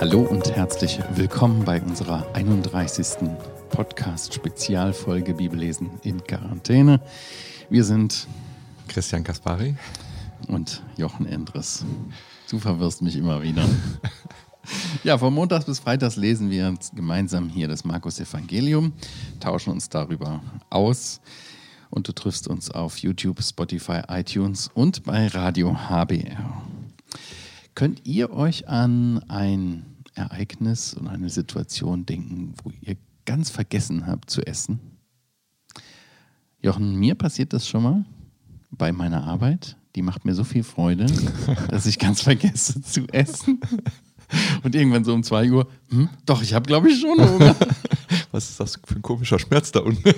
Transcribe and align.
Hallo 0.00 0.20
und 0.20 0.50
herzlich 0.56 0.98
willkommen 1.14 1.64
bei 1.64 1.80
unserer 1.82 2.26
31. 2.34 3.28
Podcast-Spezialfolge 3.68 5.34
Bibellesen 5.34 5.90
in 6.02 6.24
Quarantäne. 6.24 7.00
Wir 7.68 7.84
sind 7.84 8.26
Christian 8.88 9.24
Kaspari 9.24 9.76
und 10.48 10.82
Jochen 10.96 11.26
Endres. 11.26 11.84
Du 12.50 12.58
verwirrst 12.58 13.02
mich 13.02 13.16
immer 13.16 13.42
wieder. 13.42 13.64
Ja, 15.04 15.16
von 15.16 15.32
Montags 15.32 15.64
bis 15.64 15.78
Freitags 15.78 16.16
lesen 16.16 16.50
wir 16.50 16.74
gemeinsam 16.94 17.48
hier 17.48 17.66
das 17.66 17.84
Markus-Evangelium, 17.84 18.92
tauschen 19.40 19.72
uns 19.72 19.88
darüber 19.88 20.42
aus 20.68 21.20
und 21.88 22.06
du 22.08 22.12
triffst 22.12 22.46
uns 22.46 22.70
auf 22.70 22.98
YouTube, 22.98 23.42
Spotify, 23.42 24.02
iTunes 24.08 24.70
und 24.74 25.04
bei 25.04 25.26
Radio 25.28 25.74
HBR. 25.88 26.62
Könnt 27.80 28.06
ihr 28.06 28.30
euch 28.30 28.68
an 28.68 29.24
ein 29.30 29.86
Ereignis 30.14 30.92
und 30.92 31.08
eine 31.08 31.30
Situation 31.30 32.04
denken, 32.04 32.52
wo 32.62 32.70
ihr 32.82 32.98
ganz 33.24 33.48
vergessen 33.48 34.06
habt 34.06 34.28
zu 34.28 34.42
essen? 34.42 34.98
Jochen, 36.60 36.96
mir 36.96 37.14
passiert 37.14 37.54
das 37.54 37.66
schon 37.66 37.82
mal 37.82 38.04
bei 38.70 38.92
meiner 38.92 39.24
Arbeit. 39.24 39.78
Die 39.96 40.02
macht 40.02 40.26
mir 40.26 40.34
so 40.34 40.44
viel 40.44 40.62
Freude, 40.62 41.06
dass 41.70 41.86
ich 41.86 41.98
ganz 41.98 42.20
vergesse 42.20 42.82
zu 42.82 43.06
essen. 43.12 43.58
Und 44.62 44.74
irgendwann 44.74 45.04
so 45.04 45.14
um 45.14 45.22
2 45.22 45.50
Uhr, 45.50 45.66
hm, 45.88 46.10
doch, 46.26 46.42
ich 46.42 46.52
habe 46.52 46.66
glaube 46.66 46.90
ich 46.90 47.00
schon 47.00 47.18
Hunger. 47.18 47.56
Was 48.30 48.50
ist 48.50 48.60
das 48.60 48.78
für 48.84 48.96
ein 48.96 49.00
komischer 49.00 49.38
Schmerz 49.38 49.72
da 49.72 49.80
unten? 49.80 50.12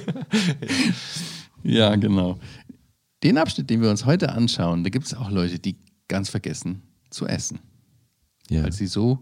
ja, 1.62 1.94
genau. 1.94 2.40
Den 3.22 3.38
Abschnitt, 3.38 3.70
den 3.70 3.82
wir 3.82 3.90
uns 3.90 4.04
heute 4.04 4.32
anschauen, 4.32 4.82
da 4.82 4.90
gibt 4.90 5.06
es 5.06 5.14
auch 5.14 5.30
Leute, 5.30 5.60
die 5.60 5.76
ganz 6.08 6.28
vergessen 6.28 6.82
zu 7.12 7.26
essen. 7.26 7.60
Ja. 8.48 8.64
Weil 8.64 8.72
sie 8.72 8.86
so 8.86 9.20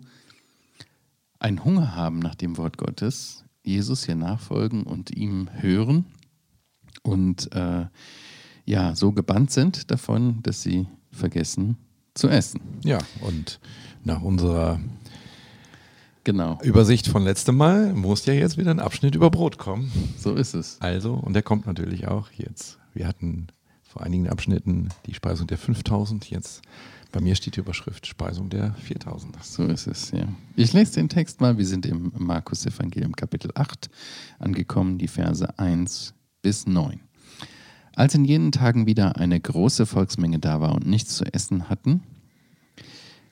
einen 1.38 1.64
Hunger 1.64 1.94
haben 1.94 2.19
nach 2.19 2.34
dem 2.34 2.56
Wort 2.56 2.78
Gottes, 2.78 3.44
Jesus 3.62 4.05
hier 4.05 4.16
nachfolgen 4.16 4.84
und 4.84 5.10
ihm 5.10 5.48
hören 5.52 6.06
und 7.02 7.52
äh, 7.55 7.86
ja, 8.64 8.94
so 8.94 9.12
gebannt 9.12 9.50
sind 9.50 9.91
davon, 9.91 10.42
dass 10.42 10.62
sie 10.62 10.86
vergessen 11.10 11.77
zu 12.14 12.28
essen. 12.28 12.60
Ja, 12.84 12.98
und 13.20 13.60
nach 14.04 14.22
unserer 14.22 14.80
genau. 16.25 16.58
Übersicht 16.62 17.08
von 17.08 17.25
letztem 17.25 17.56
Mal 17.56 17.94
muss 17.94 18.27
ja 18.27 18.34
jetzt 18.34 18.58
wieder 18.58 18.70
ein 18.70 18.80
Abschnitt 18.80 19.14
über 19.14 19.30
Brot 19.30 19.58
kommen. 19.58 19.91
So 20.19 20.34
ist 20.34 20.54
es. 20.54 20.80
Also, 20.80 21.14
und 21.14 21.34
der 21.34 21.42
kommt 21.42 21.66
natürlich 21.66 22.08
auch 22.08 22.30
jetzt. 22.32 22.78
Wir 22.92 23.06
hatten 23.06 23.48
vor 23.91 24.02
einigen 24.02 24.28
Abschnitten 24.28 24.88
die 25.06 25.14
Speisung 25.14 25.48
der 25.48 25.58
5000, 25.58 26.30
jetzt 26.30 26.62
bei 27.10 27.20
mir 27.20 27.34
steht 27.34 27.56
die 27.56 27.60
Überschrift 27.60 28.06
Speisung 28.06 28.48
der 28.48 28.72
4000. 28.74 29.42
So 29.42 29.64
ist 29.64 29.88
es, 29.88 30.12
ja. 30.12 30.28
Ich 30.55 30.72
lese 30.72 30.94
den 30.94 31.08
Text 31.08 31.41
mal. 31.41 31.58
Wir 31.58 31.66
sind 31.66 31.84
im 31.86 32.12
Markus 32.16 32.64
Evangelium 32.66 33.16
Kapitel 33.16 33.50
8 33.52 33.91
angekommen, 34.38 34.97
die 34.98 35.08
Verse 35.08 35.58
1 35.58 36.14
bis 36.41 36.69
9. 36.69 37.00
Als 37.97 38.14
in 38.14 38.24
jenen 38.24 38.52
Tagen 38.52 38.86
wieder 38.86 39.16
eine 39.16 39.41
große 39.41 39.86
Volksmenge 39.86 40.38
da 40.38 40.60
war 40.60 40.72
und 40.72 40.86
nichts 40.86 41.16
zu 41.16 41.25
essen 41.25 41.69
hatten, 41.69 42.02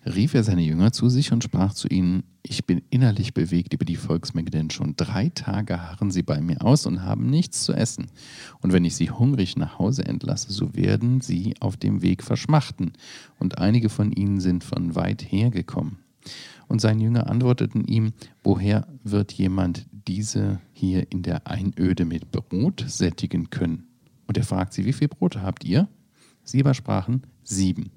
rief 0.04 0.34
er 0.34 0.44
seine 0.44 0.62
Jünger 0.62 0.92
zu 0.92 1.08
sich 1.08 1.32
und 1.32 1.44
sprach 1.44 1.74
zu 1.74 1.88
ihnen, 1.88 2.22
ich 2.42 2.64
bin 2.64 2.82
innerlich 2.90 3.34
bewegt 3.34 3.74
über 3.74 3.84
die 3.84 3.96
Volksmenge, 3.96 4.50
denn 4.50 4.70
schon 4.70 4.94
drei 4.96 5.28
Tage 5.30 5.82
harren 5.82 6.10
sie 6.10 6.22
bei 6.22 6.40
mir 6.40 6.64
aus 6.64 6.86
und 6.86 7.02
haben 7.02 7.28
nichts 7.28 7.64
zu 7.64 7.72
essen. 7.72 8.06
Und 8.60 8.72
wenn 8.72 8.84
ich 8.84 8.96
sie 8.96 9.10
hungrig 9.10 9.56
nach 9.56 9.78
Hause 9.78 10.06
entlasse, 10.06 10.52
so 10.52 10.74
werden 10.74 11.20
sie 11.20 11.54
auf 11.60 11.76
dem 11.76 12.00
Weg 12.02 12.22
verschmachten. 12.22 12.92
Und 13.38 13.58
einige 13.58 13.88
von 13.88 14.12
ihnen 14.12 14.40
sind 14.40 14.64
von 14.64 14.94
weit 14.94 15.22
her 15.22 15.50
gekommen. 15.50 15.98
Und 16.68 16.80
seine 16.80 17.02
Jünger 17.02 17.28
antworteten 17.28 17.84
ihm, 17.84 18.12
woher 18.42 18.86
wird 19.02 19.32
jemand 19.32 19.86
diese 20.06 20.60
hier 20.72 21.10
in 21.10 21.22
der 21.22 21.46
Einöde 21.46 22.04
mit 22.04 22.30
Brot 22.30 22.84
sättigen 22.86 23.50
können? 23.50 23.86
Und 24.26 24.36
er 24.36 24.44
fragt 24.44 24.74
sie, 24.74 24.84
wie 24.84 24.92
viel 24.92 25.08
Brote 25.08 25.42
habt 25.42 25.64
ihr? 25.64 25.88
Sie 26.48 26.60
aber 26.60 26.72
sprachen, 26.72 27.22
sieben. 27.44 27.90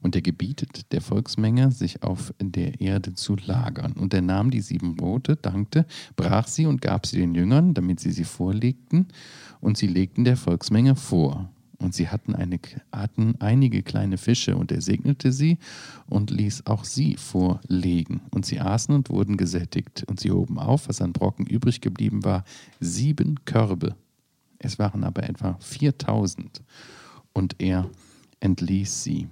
Und 0.00 0.14
er 0.14 0.22
gebietet 0.22 0.90
der 0.92 1.02
Volksmenge, 1.02 1.70
sich 1.70 2.02
auf 2.02 2.32
der 2.40 2.80
Erde 2.80 3.14
zu 3.14 3.36
lagern. 3.36 3.92
Und 3.92 4.14
er 4.14 4.22
nahm 4.22 4.50
die 4.50 4.62
sieben 4.62 4.96
Brote, 4.96 5.36
dankte, 5.36 5.84
brach 6.16 6.48
sie 6.48 6.64
und 6.64 6.80
gab 6.80 7.06
sie 7.06 7.18
den 7.18 7.34
Jüngern, 7.34 7.74
damit 7.74 8.00
sie 8.00 8.12
sie 8.12 8.24
vorlegten. 8.24 9.08
Und 9.60 9.76
sie 9.76 9.86
legten 9.86 10.24
der 10.24 10.38
Volksmenge 10.38 10.96
vor. 10.96 11.50
Und 11.76 11.94
sie 11.94 12.08
hatten, 12.08 12.34
eine, 12.34 12.58
hatten 12.90 13.34
einige 13.38 13.82
kleine 13.82 14.16
Fische, 14.16 14.56
und 14.56 14.72
er 14.72 14.80
segnete 14.80 15.32
sie 15.32 15.58
und 16.06 16.30
ließ 16.30 16.66
auch 16.66 16.84
sie 16.84 17.16
vorlegen. 17.16 18.22
Und 18.30 18.46
sie 18.46 18.60
aßen 18.60 18.94
und 18.94 19.10
wurden 19.10 19.36
gesättigt. 19.36 20.04
Und 20.06 20.20
sie 20.20 20.30
hoben 20.30 20.58
auf, 20.58 20.88
was 20.88 21.02
an 21.02 21.12
Brocken 21.12 21.44
übrig 21.44 21.82
geblieben 21.82 22.24
war, 22.24 22.44
sieben 22.80 23.44
Körbe. 23.44 23.94
Es 24.58 24.78
waren 24.78 25.04
aber 25.04 25.28
etwa 25.28 25.58
4000. 25.60 26.62
Und 27.32 27.56
er 27.58 27.88
entließ 28.40 29.02
sie. 29.02 29.28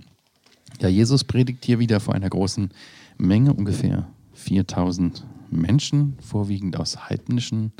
Ja, 0.80 0.88
Jesus 0.88 1.24
predigt 1.24 1.64
hier 1.64 1.78
wieder 1.78 2.00
vor 2.00 2.14
einer 2.14 2.30
großen 2.30 2.70
Menge, 3.16 3.52
ungefähr 3.52 4.08
4000 4.34 5.26
Menschen, 5.50 6.16
vorwiegend 6.20 6.78
aus 6.78 7.08
heidnischem 7.08 7.72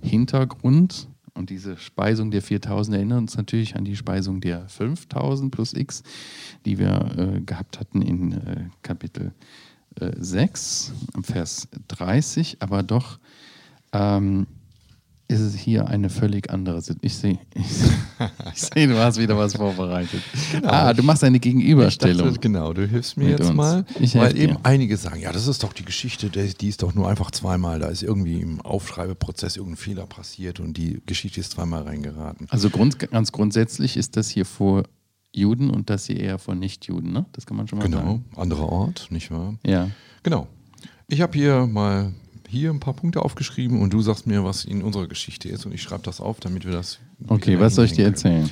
Hintergrund. 0.00 1.08
Und 1.34 1.50
diese 1.50 1.76
Speisung 1.76 2.30
der 2.30 2.42
4000 2.42 2.96
erinnert 2.96 3.18
uns 3.18 3.36
natürlich 3.36 3.76
an 3.76 3.84
die 3.84 3.96
Speisung 3.96 4.40
der 4.40 4.68
5000 4.68 5.50
plus 5.52 5.72
X, 5.72 6.02
die 6.64 6.78
wir 6.78 7.14
äh, 7.16 7.40
gehabt 7.40 7.80
hatten 7.80 8.02
in 8.02 8.32
äh, 8.32 8.64
Kapitel 8.82 9.32
äh, 10.00 10.12
6, 10.16 10.92
Vers 11.22 11.68
30, 11.88 12.58
aber 12.60 12.82
doch 12.82 13.18
ähm, 13.92 14.46
ist 15.28 15.40
es 15.40 15.54
hier 15.54 15.86
eine 15.86 16.08
völlig 16.08 16.50
andere 16.50 16.80
Situation. 16.80 17.00
Ich 17.02 17.16
sehe, 17.16 17.38
ich, 17.54 18.54
ich 18.54 18.62
seh, 18.62 18.86
du 18.86 18.98
hast 18.98 19.18
wieder 19.18 19.36
was 19.36 19.54
vorbereitet. 19.54 20.22
Genau. 20.52 20.68
Ah, 20.68 20.94
du 20.94 21.02
machst 21.02 21.22
eine 21.22 21.38
Gegenüberstellung. 21.38 22.28
Dachte, 22.28 22.40
genau, 22.40 22.72
du 22.72 22.86
hilfst 22.86 23.18
mir 23.18 23.28
jetzt 23.30 23.48
uns. 23.48 23.54
mal. 23.54 23.84
Ich 24.00 24.14
weil 24.14 24.36
eben 24.38 24.54
dir. 24.54 24.60
einige 24.62 24.96
sagen, 24.96 25.20
ja, 25.20 25.30
das 25.30 25.46
ist 25.46 25.62
doch 25.62 25.74
die 25.74 25.84
Geschichte, 25.84 26.30
die 26.30 26.68
ist 26.68 26.82
doch 26.82 26.94
nur 26.94 27.08
einfach 27.08 27.30
zweimal. 27.30 27.78
Da 27.78 27.88
ist 27.88 28.02
irgendwie 28.02 28.40
im 28.40 28.62
Aufschreibeprozess 28.62 29.56
irgendein 29.56 29.76
Fehler 29.76 30.06
passiert 30.06 30.60
und 30.60 30.78
die 30.78 31.02
Geschichte 31.04 31.40
ist 31.40 31.52
zweimal 31.52 31.82
reingeraten. 31.82 32.46
Also 32.48 32.70
grund, 32.70 32.98
ganz 32.98 33.30
grundsätzlich 33.30 33.98
ist 33.98 34.16
das 34.16 34.30
hier 34.30 34.46
vor 34.46 34.84
Juden 35.34 35.68
und 35.68 35.90
das 35.90 36.06
hier 36.06 36.18
eher 36.18 36.38
vor 36.38 36.54
Nichtjuden, 36.54 37.12
ne? 37.12 37.26
Das 37.32 37.44
kann 37.44 37.58
man 37.58 37.68
schon 37.68 37.78
mal 37.78 37.84
genau. 37.84 37.98
sagen. 37.98 38.24
Genau, 38.30 38.40
anderer 38.40 38.68
Ort, 38.70 39.08
nicht 39.10 39.30
wahr? 39.30 39.56
Ja. 39.64 39.90
Genau. 40.22 40.48
Ich 41.06 41.20
habe 41.20 41.36
hier 41.36 41.66
mal 41.66 42.14
hier 42.48 42.70
ein 42.70 42.80
paar 42.80 42.94
Punkte 42.94 43.22
aufgeschrieben 43.22 43.80
und 43.80 43.92
du 43.92 44.00
sagst 44.00 44.26
mir, 44.26 44.44
was 44.44 44.64
in 44.64 44.82
unserer 44.82 45.06
Geschichte 45.06 45.48
ist 45.48 45.66
und 45.66 45.72
ich 45.72 45.82
schreibe 45.82 46.02
das 46.02 46.20
auf, 46.20 46.40
damit 46.40 46.64
wir 46.64 46.72
das. 46.72 46.98
Okay, 47.26 47.60
was 47.60 47.74
soll 47.74 47.84
ich 47.84 47.92
dir 47.92 48.06
erzählen? 48.06 48.48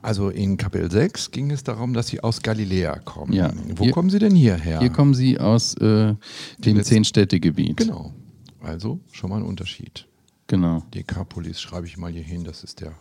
Also 0.00 0.30
in 0.30 0.56
Kapitel 0.56 0.90
6 0.90 1.30
ging 1.30 1.50
es 1.52 1.62
darum, 1.62 1.94
dass 1.94 2.08
sie 2.08 2.20
aus 2.20 2.42
Galiläa 2.42 2.98
kommen. 2.98 3.32
Ja. 3.32 3.52
Wo 3.76 3.84
hier, 3.84 3.92
kommen 3.92 4.10
sie 4.10 4.18
denn 4.18 4.34
hierher? 4.34 4.80
Hier 4.80 4.90
kommen 4.90 5.14
sie 5.14 5.38
aus 5.38 5.74
äh, 5.74 6.14
dem 6.58 6.82
Zehn-Städte-Gebiet. 6.82 7.76
Genau. 7.76 8.12
Also 8.60 8.98
schon 9.12 9.30
mal 9.30 9.36
ein 9.36 9.44
Unterschied. 9.44 10.06
Genau. 10.48 10.82
Dekapolis 10.92 11.60
schreibe 11.60 11.86
ich 11.86 11.96
mal 11.96 12.10
hier 12.12 12.22
hin, 12.22 12.42
das 12.42 12.64
ist 12.64 12.80
der 12.80 12.94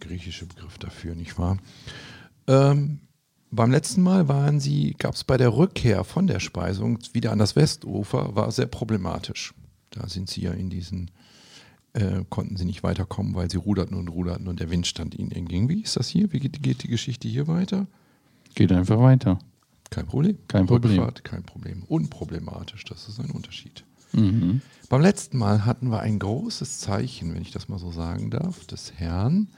griechische 0.00 0.46
Begriff 0.46 0.78
dafür, 0.78 1.14
nicht 1.14 1.38
wahr? 1.38 1.58
Ähm, 2.46 3.00
beim 3.50 3.70
letzten 3.70 4.02
Mal 4.02 4.28
waren 4.28 4.60
sie, 4.60 4.94
gab 4.98 5.14
es 5.14 5.24
bei 5.24 5.36
der 5.36 5.54
Rückkehr 5.54 6.04
von 6.04 6.26
der 6.26 6.40
Speisung 6.40 6.98
wieder 7.12 7.32
an 7.32 7.38
das 7.38 7.56
Westufer, 7.56 8.34
war 8.36 8.50
sehr 8.52 8.66
problematisch. 8.66 9.54
Da 9.90 10.08
sind 10.08 10.28
sie 10.28 10.42
ja 10.42 10.52
in 10.52 10.70
diesen, 10.70 11.10
äh, 11.94 12.24
konnten 12.28 12.56
sie 12.56 12.64
nicht 12.64 12.82
weiterkommen, 12.82 13.34
weil 13.34 13.50
sie 13.50 13.56
ruderten 13.56 13.96
und 13.96 14.08
ruderten 14.08 14.48
und 14.48 14.60
der 14.60 14.70
Wind 14.70 14.86
stand 14.86 15.14
ihnen 15.14 15.32
entgegen. 15.32 15.68
Wie 15.68 15.82
ist 15.82 15.96
das 15.96 16.08
hier? 16.08 16.32
Wie 16.32 16.40
geht, 16.40 16.62
geht 16.62 16.82
die 16.82 16.88
Geschichte 16.88 17.28
hier 17.28 17.48
weiter? 17.48 17.86
Geht 18.54 18.72
einfach 18.72 18.98
weiter. 18.98 19.38
Kein 19.90 20.06
Problem. 20.06 20.36
Kein 20.48 20.66
Problem. 20.66 20.98
Rückfahrt, 20.98 21.24
kein 21.24 21.42
Problem. 21.42 21.82
Unproblematisch, 21.84 22.84
das 22.84 23.08
ist 23.08 23.20
ein 23.20 23.30
Unterschied. 23.30 23.84
Mhm. 24.12 24.60
Beim 24.88 25.00
letzten 25.00 25.38
Mal 25.38 25.64
hatten 25.64 25.90
wir 25.90 26.00
ein 26.00 26.18
großes 26.18 26.80
Zeichen, 26.80 27.34
wenn 27.34 27.42
ich 27.42 27.50
das 27.50 27.68
mal 27.68 27.78
so 27.78 27.90
sagen 27.90 28.30
darf, 28.30 28.66
des 28.66 28.92
Herrn, 28.94 29.48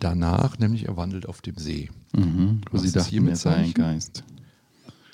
danach, 0.00 0.58
nämlich 0.58 0.86
er 0.86 0.96
wandelt 0.96 1.26
auf 1.26 1.40
dem 1.42 1.56
See. 1.56 1.90
Mhm, 2.12 2.62
wo 2.70 2.78
Was 2.78 2.82
sie 2.82 2.92
dachten, 2.92 3.28
er 3.28 3.36
sei 3.36 3.54
ein 3.54 3.74
Geist. 3.74 4.24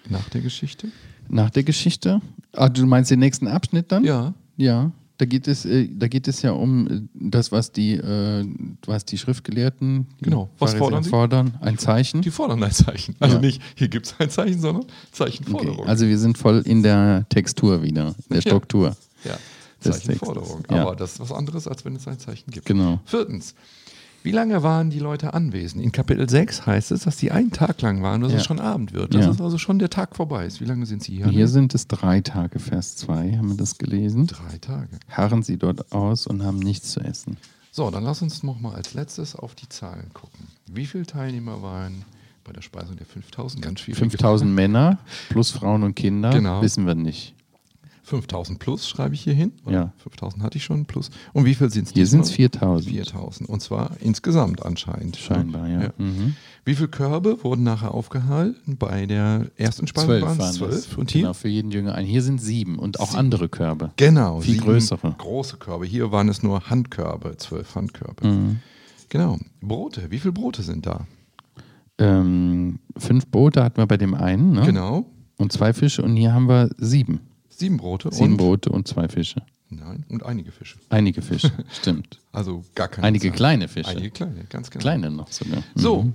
Nach 0.08 0.28
der 0.30 0.40
Geschichte? 0.40 0.88
Nach 1.28 1.50
der 1.50 1.64
Geschichte? 1.64 2.20
Ah, 2.52 2.68
du 2.68 2.86
meinst 2.86 3.10
den 3.10 3.18
nächsten 3.18 3.48
Abschnitt 3.48 3.90
dann? 3.92 4.04
Ja. 4.04 4.34
Ja. 4.56 4.92
Da 5.18 5.24
geht 5.24 5.48
es, 5.48 5.64
äh, 5.64 5.88
da 5.90 6.08
geht 6.08 6.28
es 6.28 6.42
ja 6.42 6.50
um 6.50 6.86
äh, 6.86 7.00
das, 7.14 7.50
was 7.50 7.72
die, 7.72 7.94
äh, 7.94 8.46
was 8.84 9.06
die 9.06 9.16
Schriftgelehrten 9.16 10.06
genau. 10.20 10.50
was 10.58 10.74
fordern, 10.74 11.02
sie? 11.02 11.10
fordern. 11.10 11.54
Ein 11.60 11.78
Zeichen. 11.78 12.20
Die 12.20 12.30
fordern 12.30 12.62
ein 12.62 12.70
Zeichen. 12.70 13.16
Also 13.18 13.36
ja. 13.36 13.40
nicht, 13.40 13.62
hier 13.74 13.88
gibt 13.88 14.06
es 14.06 14.14
ein 14.18 14.28
Zeichen, 14.28 14.60
sondern 14.60 14.84
Zeichenforderung. 15.12 15.80
Okay. 15.80 15.88
Also 15.88 16.06
wir 16.06 16.18
sind 16.18 16.36
voll 16.36 16.62
in 16.66 16.82
der 16.82 17.26
Textur 17.30 17.82
wieder, 17.82 18.14
der 18.28 18.42
Struktur. 18.42 18.94
Ja, 19.24 19.30
ja. 19.30 19.38
Zeichenforderung. 19.90 20.64
Aber 20.68 20.90
ja. 20.90 20.94
das 20.94 21.12
ist 21.12 21.20
was 21.20 21.32
anderes, 21.32 21.66
als 21.66 21.84
wenn 21.84 21.96
es 21.96 22.06
ein 22.06 22.18
Zeichen 22.18 22.50
gibt. 22.50 22.66
Genau. 22.66 23.00
Viertens, 23.06 23.54
Wie 24.26 24.32
lange 24.32 24.64
waren 24.64 24.90
die 24.90 24.98
Leute 24.98 25.34
anwesend? 25.34 25.80
In 25.84 25.92
Kapitel 25.92 26.28
6 26.28 26.66
heißt 26.66 26.90
es, 26.90 27.04
dass 27.04 27.16
die 27.16 27.30
einen 27.30 27.52
Tag 27.52 27.80
lang 27.80 28.02
waren, 28.02 28.22
dass 28.22 28.32
Ja. 28.32 28.38
es 28.38 28.44
schon 28.44 28.58
Abend 28.58 28.92
wird. 28.92 29.14
Dass 29.14 29.24
Ja. 29.24 29.30
es 29.30 29.40
also 29.40 29.56
schon 29.56 29.78
der 29.78 29.88
Tag 29.88 30.16
vorbei 30.16 30.46
ist. 30.46 30.60
Wie 30.60 30.64
lange 30.64 30.84
sind 30.84 31.00
sie 31.04 31.12
hier? 31.14 31.28
Hier 31.28 31.46
sind 31.46 31.76
es 31.76 31.86
drei 31.86 32.20
Tage, 32.22 32.58
Vers 32.58 32.96
2, 32.96 33.36
haben 33.36 33.50
wir 33.50 33.56
das 33.56 33.78
gelesen. 33.78 34.26
Drei 34.26 34.58
Tage. 34.60 34.88
Harren 35.08 35.44
sie 35.44 35.58
dort 35.58 35.92
aus 35.92 36.26
und 36.26 36.42
haben 36.42 36.58
nichts 36.58 36.90
zu 36.90 36.98
essen. 36.98 37.36
So, 37.70 37.88
dann 37.92 38.02
lass 38.02 38.20
uns 38.20 38.42
noch 38.42 38.58
mal 38.58 38.74
als 38.74 38.94
letztes 38.94 39.36
auf 39.36 39.54
die 39.54 39.68
Zahlen 39.68 40.10
gucken. 40.12 40.48
Wie 40.72 40.86
viele 40.86 41.06
Teilnehmer 41.06 41.62
waren 41.62 42.04
bei 42.42 42.52
der 42.52 42.62
Speisung 42.62 42.96
der 42.96 43.06
5000? 43.06 43.62
Ganz 43.62 43.78
schwierig. 43.78 44.00
5000 44.00 44.52
Männer 44.52 44.98
plus 45.28 45.52
Frauen 45.52 45.84
und 45.84 45.94
Kinder, 45.94 46.30
Genau. 46.30 46.62
wissen 46.62 46.84
wir 46.84 46.96
nicht. 46.96 47.36
5000 48.06 48.60
plus 48.60 48.88
schreibe 48.88 49.16
ich 49.16 49.22
hier 49.22 49.34
hin. 49.34 49.50
Ja. 49.68 49.92
5000 49.96 50.40
hatte 50.44 50.58
ich 50.58 50.64
schon 50.64 50.86
plus. 50.86 51.10
Und 51.32 51.44
wie 51.44 51.56
viel 51.56 51.70
sind 51.70 51.88
es 51.88 51.92
Hier 51.92 52.06
sind 52.06 52.20
es 52.20 52.30
4000. 52.30 52.88
4000. 52.88 53.48
Und 53.48 53.60
zwar 53.60 53.96
insgesamt 54.00 54.64
anscheinend. 54.64 55.16
Scheinbar, 55.16 55.66
ja. 55.66 55.92
Mhm. 55.98 56.36
Wie 56.64 56.76
viele 56.76 56.86
Körbe 56.86 57.42
wurden 57.42 57.64
nachher 57.64 57.92
aufgehalten? 57.92 58.76
Bei 58.76 59.06
der 59.06 59.50
ersten 59.56 59.88
Speisung 59.88 60.22
waren 60.22 60.38
es 60.38 60.52
zwölf. 60.52 60.96
Und 60.96 61.10
hier? 61.10 61.22
Genau, 61.22 61.32
für 61.32 61.48
jeden 61.48 61.72
Jünger 61.72 61.96
ein. 61.96 62.06
Hier 62.06 62.22
sind 62.22 62.40
sieben 62.40 62.78
und 62.78 63.00
auch 63.00 63.16
andere 63.16 63.48
Körbe. 63.48 63.90
Genau. 63.96 64.40
Viel 64.40 64.54
sieben 64.54 64.66
größere. 64.66 65.16
Große 65.18 65.56
Körbe. 65.56 65.84
Hier 65.84 66.12
waren 66.12 66.28
es 66.28 66.44
nur 66.44 66.70
Handkörbe, 66.70 67.36
zwölf 67.38 67.74
Handkörbe. 67.74 68.24
Mhm. 68.24 68.60
Genau. 69.08 69.38
Brote. 69.60 70.12
Wie 70.12 70.20
viele 70.20 70.32
Brote 70.32 70.62
sind 70.62 70.86
da? 70.86 71.08
Ähm, 71.98 72.78
fünf 72.96 73.26
Boote 73.26 73.64
hatten 73.64 73.78
wir 73.78 73.86
bei 73.86 73.96
dem 73.96 74.14
einen 74.14 74.52
ne? 74.52 74.62
Genau. 74.64 75.06
und 75.38 75.50
zwei 75.50 75.72
Fische 75.72 76.02
und 76.02 76.14
hier 76.14 76.32
haben 76.32 76.48
wir 76.48 76.70
sieben. 76.78 77.20
Sieben 77.56 77.76
Brote 77.78 78.12
Sieben 78.12 78.32
und, 78.32 78.36
Boote 78.36 78.70
und 78.70 78.86
zwei 78.86 79.08
Fische. 79.08 79.42
Nein, 79.68 80.04
und 80.08 80.24
einige 80.24 80.52
Fische. 80.52 80.78
Einige 80.90 81.22
Fische, 81.22 81.50
stimmt. 81.72 82.20
Also 82.32 82.64
gar 82.74 82.88
keine 82.88 83.06
Einige 83.06 83.28
Zahl. 83.28 83.36
kleine 83.36 83.68
Fische. 83.68 83.88
Einige 83.88 84.10
kleine, 84.10 84.44
ganz 84.44 84.70
genau. 84.70 84.82
Kleine 84.82 85.10
noch 85.10 85.30
sogar. 85.32 85.62
So, 85.74 86.02
Mhm. 86.04 86.14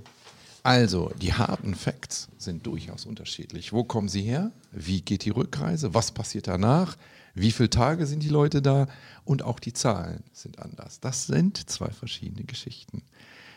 also 0.62 1.12
die 1.20 1.34
harten 1.34 1.74
Facts 1.74 2.28
sind 2.38 2.64
durchaus 2.66 3.04
unterschiedlich. 3.04 3.72
Wo 3.72 3.84
kommen 3.84 4.08
sie 4.08 4.22
her? 4.22 4.52
Wie 4.70 5.02
geht 5.02 5.24
die 5.24 5.30
Rückreise? 5.30 5.92
Was 5.92 6.12
passiert 6.12 6.46
danach? 6.46 6.96
Wie 7.34 7.50
viele 7.50 7.70
Tage 7.70 8.06
sind 8.06 8.22
die 8.22 8.28
Leute 8.28 8.62
da? 8.62 8.86
Und 9.24 9.42
auch 9.42 9.58
die 9.60 9.72
Zahlen 9.72 10.22
sind 10.32 10.58
anders. 10.60 11.00
Das 11.00 11.26
sind 11.26 11.68
zwei 11.68 11.90
verschiedene 11.90 12.44
Geschichten. 12.44 13.02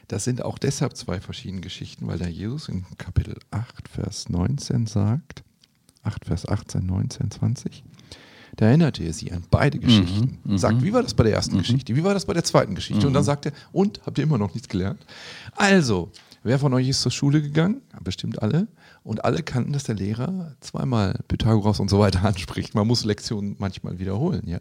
Das 0.10 0.24
sind 0.26 0.44
auch 0.44 0.58
deshalb 0.58 0.96
zwei 0.98 1.20
verschiedene 1.22 1.62
Geschichten, 1.62 2.06
weil 2.08 2.20
da 2.20 2.28
Jesus 2.28 2.68
in 2.70 2.86
Kapitel 2.98 3.38
8, 3.52 3.88
Vers 3.88 4.28
19 4.30 4.88
sagt, 4.88 5.44
8, 6.06 6.26
Vers 6.26 6.48
18, 6.48 6.86
19, 6.86 7.32
20, 7.32 7.84
da 8.56 8.68
erinnerte 8.68 9.04
er 9.04 9.14
sie 9.14 9.32
an 9.32 9.44
beide 9.50 9.80
Geschichten. 9.80 10.38
Sagt, 10.58 10.82
wie 10.84 10.94
war 10.94 11.04
das 11.04 11.14
bei 11.14 11.24
der 11.24 11.34
ersten 11.34 11.58
Geschichte? 11.58 11.96
Wie 11.96 12.04
war 12.04 12.14
das 12.14 12.26
bei 12.26 12.34
der 12.34 12.44
zweiten 12.44 12.76
Geschichte? 12.76 13.06
Und 13.08 13.14
dann 13.14 13.24
sagt 13.24 13.46
er, 13.48 13.52
und, 13.72 14.02
habt 14.06 14.18
ihr 14.18 14.24
immer 14.24 14.38
noch 14.38 14.54
nichts 14.54 14.70
gelernt? 14.70 15.06
Also, 15.56 16.12
wer 16.44 16.58
von 16.58 16.74
euch 16.74 16.88
ist 16.88 17.02
zur 17.02 17.12
Schule 17.12 17.42
gegangen? 17.42 17.82
Bestimmt 18.02 18.42
alle. 18.42 18.68
Und 19.04 19.24
alle 19.26 19.44
kannten, 19.44 19.74
dass 19.74 19.84
der 19.84 19.96
Lehrer 19.96 20.56
zweimal 20.62 21.20
Pythagoras 21.28 21.80
und 21.80 21.90
so 21.90 22.00
weiter 22.00 22.24
anspricht. 22.24 22.76
Man 22.76 22.88
muss 22.88 23.04
Lektionen 23.04 23.56
manchmal 23.60 24.00
wiederholen, 24.00 24.44
ja. 24.48 24.60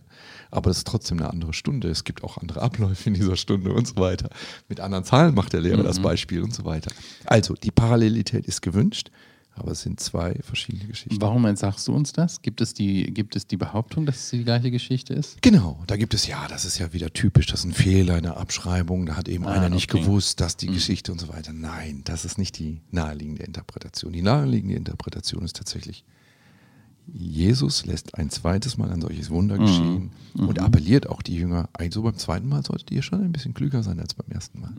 Aber 0.50 0.70
das 0.70 0.78
ist 0.78 0.86
trotzdem 0.86 1.18
eine 1.18 1.30
andere 1.30 1.52
Stunde. 1.52 1.88
Es 1.88 2.04
gibt 2.04 2.24
auch 2.24 2.36
andere 2.36 2.62
Abläufe 2.62 3.08
in 3.08 3.14
dieser 3.14 3.36
Stunde 3.36 3.72
und 3.72 3.86
so 3.86 3.96
weiter. 3.96 4.28
Mit 4.68 4.80
anderen 4.80 5.04
Zahlen 5.04 5.34
macht 5.34 5.52
der 5.52 5.60
Lehrer 5.60 5.82
das 5.84 6.00
Beispiel 6.00 6.42
und 6.42 6.52
so 6.52 6.64
weiter. 6.64 6.90
Also, 7.26 7.54
die 7.54 7.70
Parallelität 7.70 8.44
ist 8.46 8.60
gewünscht, 8.60 9.10
aber 9.56 9.72
es 9.72 9.82
sind 9.82 10.00
zwei 10.00 10.34
verschiedene 10.42 10.86
Geschichten. 10.86 11.20
Warum 11.20 11.54
sagst 11.56 11.86
du 11.86 11.94
uns 11.94 12.12
das? 12.12 12.42
Gibt 12.42 12.60
es, 12.60 12.74
die, 12.74 13.04
gibt 13.14 13.36
es 13.36 13.46
die 13.46 13.56
Behauptung, 13.56 14.04
dass 14.06 14.16
es 14.16 14.30
die 14.30 14.42
gleiche 14.44 14.70
Geschichte 14.70 15.14
ist? 15.14 15.40
Genau, 15.42 15.82
da 15.86 15.96
gibt 15.96 16.12
es 16.14 16.26
ja, 16.26 16.48
das 16.48 16.64
ist 16.64 16.78
ja 16.78 16.92
wieder 16.92 17.12
typisch, 17.12 17.46
das 17.46 17.60
ist 17.60 17.66
ein 17.66 17.72
Fehler, 17.74 18.14
eine 18.14 18.36
Abschreibung, 18.36 19.06
da 19.06 19.16
hat 19.16 19.28
eben 19.28 19.46
Ah, 19.46 19.52
einer 19.52 19.68
nicht 19.68 19.92
okay. 19.94 20.02
gewusst, 20.02 20.40
dass 20.40 20.56
die 20.56 20.66
Geschichte 20.66 21.12
und 21.12 21.20
so 21.20 21.28
weiter. 21.28 21.52
Nein, 21.52 22.02
das 22.04 22.24
ist 22.24 22.36
nicht 22.38 22.58
die 22.58 22.80
naheliegende 22.90 23.44
Interpretation. 23.44 24.12
Die 24.12 24.22
naheliegende 24.22 24.74
Interpretation 24.74 25.44
ist 25.44 25.56
tatsächlich, 25.56 26.04
Jesus 27.12 27.84
lässt 27.84 28.14
ein 28.16 28.30
zweites 28.30 28.78
Mal 28.78 28.90
ein 28.90 29.02
solches 29.02 29.28
Wunder 29.30 29.58
geschehen 29.58 30.10
und 30.34 30.58
appelliert 30.58 31.06
auch 31.08 31.20
die 31.22 31.34
Jünger, 31.36 31.68
also 31.74 32.02
beim 32.02 32.16
zweiten 32.16 32.48
Mal 32.48 32.64
solltet 32.64 32.90
ihr 32.90 33.02
schon 33.02 33.22
ein 33.22 33.30
bisschen 33.30 33.52
klüger 33.54 33.82
sein 33.82 34.00
als 34.00 34.14
beim 34.14 34.28
ersten 34.30 34.60
Mal. 34.60 34.72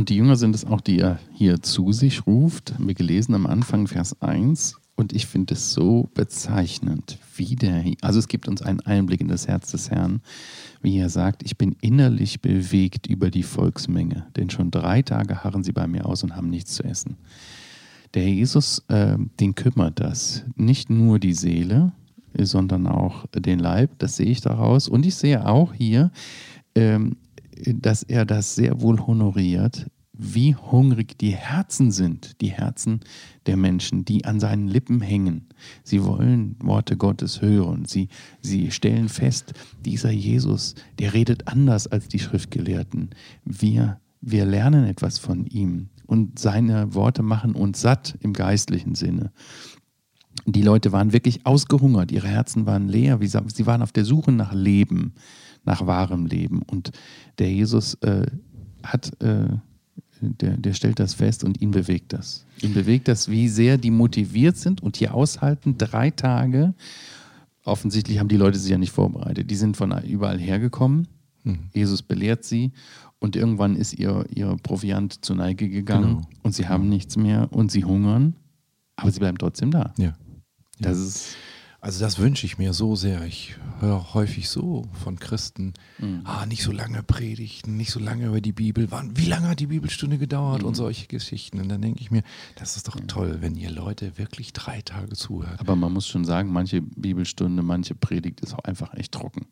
Und 0.00 0.08
die 0.08 0.16
Jünger 0.16 0.36
sind 0.36 0.54
es 0.54 0.64
auch, 0.64 0.80
die 0.80 0.98
er 0.98 1.18
hier 1.30 1.60
zu 1.60 1.92
sich 1.92 2.26
ruft. 2.26 2.72
Wir 2.78 2.94
gelesen 2.94 3.34
am 3.34 3.44
Anfang, 3.44 3.86
Vers 3.86 4.22
1. 4.22 4.80
Und 4.94 5.12
ich 5.12 5.26
finde 5.26 5.52
es 5.52 5.74
so 5.74 6.08
bezeichnend, 6.14 7.18
wie 7.36 7.54
der, 7.54 7.84
also 8.00 8.18
es 8.18 8.26
gibt 8.26 8.48
uns 8.48 8.62
einen 8.62 8.80
Einblick 8.80 9.20
in 9.20 9.28
das 9.28 9.46
Herz 9.46 9.72
des 9.72 9.90
Herrn, 9.90 10.22
wie 10.80 10.96
er 10.96 11.10
sagt, 11.10 11.42
ich 11.42 11.58
bin 11.58 11.76
innerlich 11.82 12.40
bewegt 12.40 13.08
über 13.08 13.30
die 13.30 13.42
Volksmenge, 13.42 14.26
denn 14.36 14.48
schon 14.48 14.70
drei 14.70 15.02
Tage 15.02 15.44
harren 15.44 15.64
sie 15.64 15.72
bei 15.72 15.86
mir 15.86 16.06
aus 16.06 16.22
und 16.22 16.34
haben 16.34 16.48
nichts 16.48 16.76
zu 16.76 16.82
essen. 16.82 17.18
Der 18.14 18.26
Jesus, 18.26 18.82
äh, 18.88 19.18
den 19.38 19.54
kümmert 19.54 20.00
das. 20.00 20.46
Nicht 20.56 20.88
nur 20.88 21.18
die 21.18 21.34
Seele, 21.34 21.92
sondern 22.38 22.86
auch 22.86 23.26
den 23.34 23.58
Leib, 23.58 23.98
das 23.98 24.16
sehe 24.16 24.30
ich 24.30 24.40
daraus. 24.40 24.88
Und 24.88 25.04
ich 25.04 25.16
sehe 25.16 25.46
auch 25.46 25.74
hier, 25.74 26.10
ähm, 26.74 27.16
dass 27.66 28.02
er 28.02 28.24
das 28.24 28.54
sehr 28.54 28.80
wohl 28.80 29.06
honoriert, 29.06 29.86
wie 30.22 30.54
hungrig 30.54 31.16
die 31.18 31.34
Herzen 31.34 31.90
sind, 31.92 32.40
die 32.42 32.50
Herzen 32.50 33.00
der 33.46 33.56
Menschen, 33.56 34.04
die 34.04 34.26
an 34.26 34.38
seinen 34.38 34.68
Lippen 34.68 35.00
hängen. 35.00 35.48
Sie 35.82 36.04
wollen 36.04 36.56
Worte 36.62 36.98
Gottes 36.98 37.40
hören. 37.40 37.86
Sie, 37.86 38.08
sie 38.42 38.70
stellen 38.70 39.08
fest, 39.08 39.54
dieser 39.84 40.10
Jesus, 40.10 40.74
der 40.98 41.14
redet 41.14 41.48
anders 41.48 41.86
als 41.86 42.08
die 42.08 42.18
Schriftgelehrten. 42.18 43.10
Wir, 43.44 43.98
wir 44.20 44.44
lernen 44.44 44.84
etwas 44.84 45.18
von 45.18 45.46
ihm 45.46 45.88
und 46.06 46.38
seine 46.38 46.94
Worte 46.94 47.22
machen 47.22 47.54
uns 47.54 47.80
satt 47.80 48.18
im 48.20 48.34
geistlichen 48.34 48.94
Sinne. 48.94 49.32
Die 50.44 50.62
Leute 50.62 50.92
waren 50.92 51.12
wirklich 51.12 51.46
ausgehungert, 51.46 52.12
ihre 52.12 52.28
Herzen 52.28 52.66
waren 52.66 52.88
leer, 52.88 53.18
sie 53.22 53.66
waren 53.66 53.82
auf 53.82 53.92
der 53.92 54.04
Suche 54.04 54.32
nach 54.32 54.52
Leben, 54.52 55.14
nach 55.64 55.86
wahrem 55.86 56.26
Leben. 56.26 56.62
Und 56.62 56.90
der 57.38 57.50
Jesus 57.52 57.94
äh, 58.02 58.26
hat, 58.82 59.12
äh, 59.22 59.48
der, 60.20 60.56
der 60.56 60.72
stellt 60.74 60.98
das 60.98 61.14
fest 61.14 61.44
und 61.44 61.60
ihn 61.60 61.70
bewegt 61.70 62.12
das. 62.12 62.44
Ihn 62.60 62.74
bewegt 62.74 63.08
das, 63.08 63.28
wie 63.30 63.48
sehr 63.48 63.78
die 63.78 63.90
motiviert 63.90 64.56
sind 64.56 64.82
und 64.82 64.96
hier 64.96 65.14
aushalten, 65.14 65.76
drei 65.78 66.10
Tage. 66.10 66.74
Offensichtlich 67.64 68.18
haben 68.18 68.28
die 68.28 68.36
Leute 68.36 68.58
sich 68.58 68.70
ja 68.70 68.78
nicht 68.78 68.92
vorbereitet. 68.92 69.50
Die 69.50 69.56
sind 69.56 69.76
von 69.76 69.92
überall 70.04 70.38
hergekommen. 70.38 71.08
Jesus 71.72 72.02
belehrt 72.02 72.44
sie 72.44 72.72
und 73.18 73.34
irgendwann 73.34 73.74
ist 73.74 73.94
ihr, 73.94 74.26
ihr 74.34 74.56
Proviant 74.62 75.24
zur 75.24 75.36
Neige 75.36 75.70
gegangen 75.70 76.16
Genau. 76.16 76.28
und 76.42 76.54
sie 76.54 76.68
haben 76.68 76.90
nichts 76.90 77.16
mehr 77.16 77.48
und 77.50 77.72
sie 77.72 77.84
hungern, 77.84 78.34
aber 78.96 79.10
sie 79.10 79.20
bleiben 79.20 79.38
trotzdem 79.38 79.70
da. 79.70 79.94
Ja. 79.96 80.14
Das 80.80 80.98
ist 80.98 81.36
Also 81.82 82.00
das 82.00 82.18
wünsche 82.18 82.44
ich 82.44 82.58
mir 82.58 82.74
so 82.74 82.94
sehr. 82.94 83.24
Ich 83.24 83.56
höre 83.80 84.12
häufig 84.12 84.50
so 84.50 84.84
von 85.02 85.18
Christen, 85.18 85.72
ah, 86.24 86.44
nicht 86.44 86.62
so 86.62 86.72
lange 86.72 87.02
predigten, 87.02 87.76
nicht 87.78 87.90
so 87.90 87.98
lange 87.98 88.26
über 88.26 88.42
die 88.42 88.52
Bibel. 88.52 88.90
Wann, 88.90 89.16
wie 89.16 89.24
lange 89.24 89.48
hat 89.48 89.60
die 89.60 89.68
Bibelstunde 89.68 90.18
gedauert 90.18 90.62
und 90.62 90.74
solche 90.74 91.06
Geschichten. 91.06 91.58
Und 91.58 91.70
dann 91.70 91.80
denke 91.80 92.00
ich 92.00 92.10
mir, 92.10 92.22
das 92.56 92.76
ist 92.76 92.86
doch 92.86 92.96
toll, 93.06 93.38
wenn 93.40 93.56
ihr 93.56 93.70
Leute 93.70 94.18
wirklich 94.18 94.52
drei 94.52 94.82
Tage 94.82 95.16
zuhört. 95.16 95.58
Aber 95.58 95.74
man 95.74 95.92
muss 95.92 96.06
schon 96.06 96.26
sagen, 96.26 96.52
manche 96.52 96.82
Bibelstunde, 96.82 97.62
manche 97.62 97.94
Predigt 97.94 98.40
ist 98.42 98.54
auch 98.54 98.64
einfach 98.64 98.92
echt 98.94 99.12
trocken. 99.12 99.46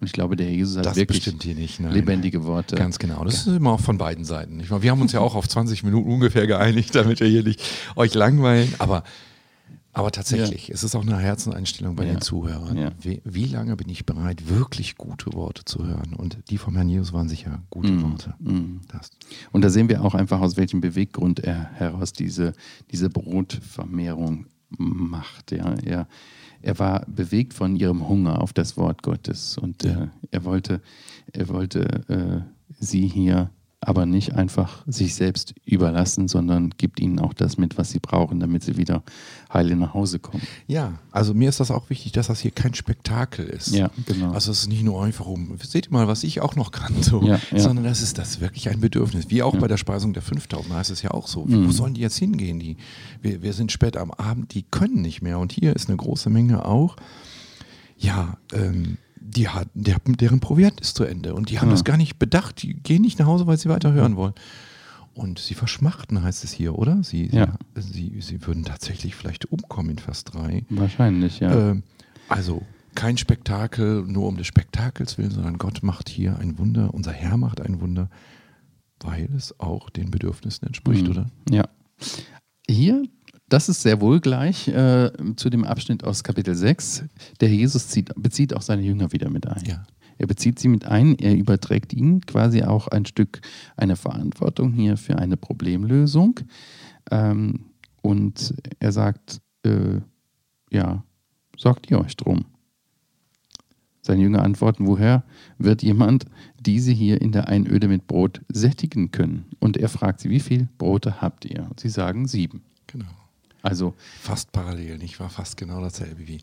Und 0.00 0.08
ich 0.08 0.12
glaube, 0.12 0.36
der 0.36 0.46
Herr 0.48 0.54
Jesus 0.54 0.76
hat 0.76 0.84
Das 0.84 0.96
wirklich 0.96 1.24
bestimmt 1.24 1.44
hier 1.44 1.54
nicht. 1.54 1.78
Lebendige 1.78 2.44
Worte. 2.44 2.76
Ganz 2.76 2.98
genau. 2.98 3.24
Das 3.24 3.46
ist 3.46 3.46
immer 3.46 3.70
auch 3.70 3.80
von 3.80 3.96
beiden 3.96 4.26
Seiten. 4.26 4.60
Ich 4.60 4.68
meine, 4.68 4.82
wir 4.82 4.90
haben 4.90 5.00
uns 5.00 5.12
ja 5.12 5.20
auch 5.20 5.34
auf 5.34 5.48
20 5.48 5.82
Minuten 5.82 6.10
ungefähr 6.10 6.46
geeinigt, 6.46 6.94
damit 6.94 7.20
wir 7.20 7.28
hier 7.28 7.42
nicht 7.42 7.62
euch 7.96 8.12
langweilen. 8.12 8.74
Aber, 8.78 9.02
aber 9.94 10.10
tatsächlich, 10.10 10.70
es 10.70 10.82
ist 10.84 10.94
auch 10.94 11.02
eine 11.02 11.16
Herzeneinstellung 11.18 11.96
bei 11.96 12.04
Ja. 12.04 12.12
den 12.14 12.20
Zuhörern. 12.20 12.76
Ja. 12.76 12.90
Wie, 13.00 13.22
wie 13.24 13.46
lange 13.46 13.76
bin 13.76 13.88
ich 13.88 14.04
bereit, 14.04 14.48
wirklich 14.48 14.96
gute 14.96 15.32
Worte 15.32 15.64
zu 15.64 15.86
hören? 15.86 16.12
Und 16.14 16.38
die 16.50 16.58
vom 16.58 16.74
Herrn 16.74 16.88
Jesus 16.88 17.12
waren 17.12 17.28
sicher 17.28 17.62
gute 17.70 18.02
Worte. 18.02 18.34
Das. 18.88 19.10
Und 19.52 19.62
da 19.62 19.70
sehen 19.70 19.88
wir 19.88 20.04
auch 20.04 20.14
einfach, 20.14 20.40
aus 20.40 20.56
welchem 20.56 20.80
Beweggrund 20.80 21.40
er 21.40 21.70
heraus 21.72 22.12
diese, 22.12 22.52
diese 22.90 23.08
Brotvermehrung 23.08 24.46
macht. 24.78 25.52
Ja. 25.52 25.74
Er, 25.84 26.08
er 26.60 26.78
war 26.78 27.04
bewegt 27.06 27.54
von 27.54 27.76
ihrem 27.76 28.08
Hunger 28.08 28.40
auf 28.42 28.52
das 28.52 28.76
Wort 28.76 29.02
Gottes 29.02 29.56
und 29.58 29.84
äh, 29.84 30.08
er 30.30 30.44
wollte, 30.44 30.80
er 31.32 31.48
wollte 31.48 31.84
äh, 32.08 32.40
sie 32.80 33.06
hier 33.06 33.50
aber 33.86 34.06
nicht 34.06 34.34
einfach 34.34 34.82
sich 34.86 35.14
selbst 35.14 35.54
überlassen, 35.64 36.28
sondern 36.28 36.70
gibt 36.76 37.00
ihnen 37.00 37.18
auch 37.18 37.34
das 37.34 37.58
mit, 37.58 37.78
was 37.78 37.90
sie 37.90 37.98
brauchen, 37.98 38.40
damit 38.40 38.62
sie 38.64 38.76
wieder 38.76 39.02
heile 39.52 39.76
nach 39.76 39.94
Hause 39.94 40.18
kommen. 40.18 40.42
Ja, 40.66 40.98
also 41.10 41.34
mir 41.34 41.48
ist 41.48 41.60
das 41.60 41.70
auch 41.70 41.90
wichtig, 41.90 42.12
dass 42.12 42.26
das 42.28 42.40
hier 42.40 42.50
kein 42.50 42.74
Spektakel 42.74 43.46
ist. 43.46 43.74
Ja, 43.74 43.90
genau. 44.06 44.32
Also 44.32 44.50
es 44.50 44.62
ist 44.62 44.68
nicht 44.68 44.82
nur 44.82 45.02
einfach 45.04 45.26
um, 45.26 45.56
seht 45.62 45.86
ihr 45.86 45.92
mal, 45.92 46.08
was 46.08 46.24
ich 46.24 46.40
auch 46.40 46.56
noch 46.56 46.70
kann, 46.70 47.02
so, 47.02 47.22
Ja, 47.22 47.38
ja. 47.50 47.58
sondern 47.58 47.84
das 47.84 48.02
ist 48.02 48.18
das 48.18 48.40
wirklich 48.40 48.68
ein 48.68 48.80
Bedürfnis. 48.80 49.30
Wie 49.30 49.42
auch 49.42 49.56
bei 49.56 49.68
der 49.68 49.76
Speisung 49.76 50.12
der 50.12 50.22
5000 50.22 50.74
heißt 50.74 50.90
es 50.90 51.02
ja 51.02 51.10
auch 51.12 51.26
so. 51.26 51.44
Mhm. 51.44 51.66
Wo 51.66 51.70
sollen 51.70 51.94
die 51.94 52.00
jetzt 52.00 52.18
hingehen? 52.18 52.58
Die, 52.58 52.76
wir, 53.22 53.42
wir 53.42 53.52
sind 53.52 53.72
spät 53.72 53.96
am 53.96 54.10
Abend, 54.10 54.54
die 54.54 54.62
können 54.62 55.02
nicht 55.02 55.22
mehr. 55.22 55.38
Und 55.38 55.52
hier 55.52 55.74
ist 55.74 55.88
eine 55.88 55.96
große 55.96 56.30
Menge 56.30 56.64
auch. 56.64 56.96
Ja, 57.96 58.38
ähm, 58.52 58.98
die 59.26 59.48
hat, 59.48 59.68
der, 59.74 59.96
deren 60.06 60.40
Proviant 60.40 60.80
ist 60.80 60.96
zu 60.96 61.04
Ende 61.04 61.34
und 61.34 61.48
die 61.50 61.58
haben 61.60 61.68
Ja. 61.68 61.72
das 61.74 61.84
gar 61.84 61.96
nicht 61.96 62.18
bedacht. 62.18 62.62
Die 62.62 62.74
gehen 62.74 63.02
nicht 63.02 63.18
nach 63.18 63.26
Hause, 63.26 63.46
weil 63.46 63.56
sie 63.56 63.68
weiter 63.70 63.92
hören 63.92 64.16
wollen. 64.16 64.34
Und 65.14 65.38
sie 65.38 65.54
verschmachten, 65.54 66.22
heißt 66.22 66.44
es 66.44 66.52
hier, 66.52 66.76
oder? 66.78 67.02
Sie, 67.02 67.28
Ja. 67.32 67.54
sie, 67.76 68.20
sie, 68.20 68.46
würden 68.46 68.64
tatsächlich 68.64 69.14
vielleicht 69.14 69.46
umkommen 69.46 69.90
in 69.90 69.98
Vers 69.98 70.24
3. 70.24 70.66
Wahrscheinlich, 70.68 71.38
ja. 71.40 71.70
Ähm, 71.70 71.84
also 72.28 72.62
kein 72.94 73.16
Spektakel 73.16 74.02
nur 74.06 74.26
um 74.26 74.36
des 74.36 74.46
Spektakels 74.46 75.16
willen, 75.16 75.30
sondern 75.30 75.56
Gott 75.58 75.82
macht 75.82 76.08
hier 76.08 76.38
ein 76.38 76.58
Wunder, 76.58 76.92
unser 76.92 77.12
Herr 77.12 77.36
macht 77.36 77.60
ein 77.60 77.80
Wunder, 77.80 78.10
weil 79.00 79.28
es 79.36 79.58
auch 79.60 79.88
den 79.90 80.10
Bedürfnissen 80.10 80.66
entspricht, 80.66 81.04
Mhm. 81.04 81.10
oder? 81.10 81.26
Ja. 81.50 81.68
Hier, 82.68 83.04
das 83.48 83.68
ist 83.68 83.82
sehr 83.82 84.00
wohl 84.00 84.20
gleich 84.20 84.68
äh, 84.68 85.10
zu 85.36 85.50
dem 85.50 85.64
Abschnitt 85.64 86.04
aus 86.04 86.24
Kapitel 86.24 86.54
6. 86.54 87.04
Der 87.40 87.48
Jesus 87.48 87.88
zieht, 87.88 88.10
bezieht 88.16 88.54
auch 88.54 88.62
seine 88.62 88.82
Jünger 88.82 89.12
wieder 89.12 89.30
mit 89.30 89.46
ein. 89.46 89.64
Ja. 89.64 89.84
Er 90.18 90.26
bezieht 90.26 90.58
sie 90.58 90.68
mit 90.68 90.84
ein, 90.84 91.18
er 91.18 91.36
überträgt 91.36 91.92
ihnen 91.92 92.20
quasi 92.20 92.62
auch 92.62 92.88
ein 92.88 93.04
Stück 93.04 93.40
eine 93.76 93.96
Verantwortung 93.96 94.72
hier 94.72 94.96
für 94.96 95.18
eine 95.18 95.36
Problemlösung. 95.36 96.40
Ähm, 97.10 97.66
und 98.00 98.54
er 98.78 98.92
sagt, 98.92 99.40
äh, 99.64 100.00
ja, 100.70 101.04
sorgt 101.56 101.90
ihr 101.90 102.00
euch 102.00 102.16
drum. 102.16 102.44
Seine 104.02 104.22
Jünger 104.22 104.42
antworten, 104.42 104.86
woher 104.86 105.24
wird 105.58 105.82
jemand 105.82 106.26
diese 106.60 106.92
hier 106.92 107.22
in 107.22 107.32
der 107.32 107.48
Einöde 107.48 107.88
mit 107.88 108.06
Brot 108.06 108.42
sättigen 108.48 109.10
können? 109.10 109.46
Und 109.60 109.78
er 109.78 109.88
fragt 109.88 110.20
sie, 110.20 110.28
wie 110.28 110.40
viel 110.40 110.68
Brote 110.76 111.22
habt 111.22 111.46
ihr? 111.46 111.66
Und 111.70 111.80
sie 111.80 111.88
sagen 111.88 112.26
sieben. 112.26 112.62
Genau. 112.86 113.06
Also, 113.64 113.94
Fast 114.20 114.52
parallel, 114.52 114.98
nicht 114.98 115.18
wahr? 115.20 115.30
Fast 115.30 115.56
genau 115.56 115.80
dasselbe 115.80 116.26
wie. 116.28 116.40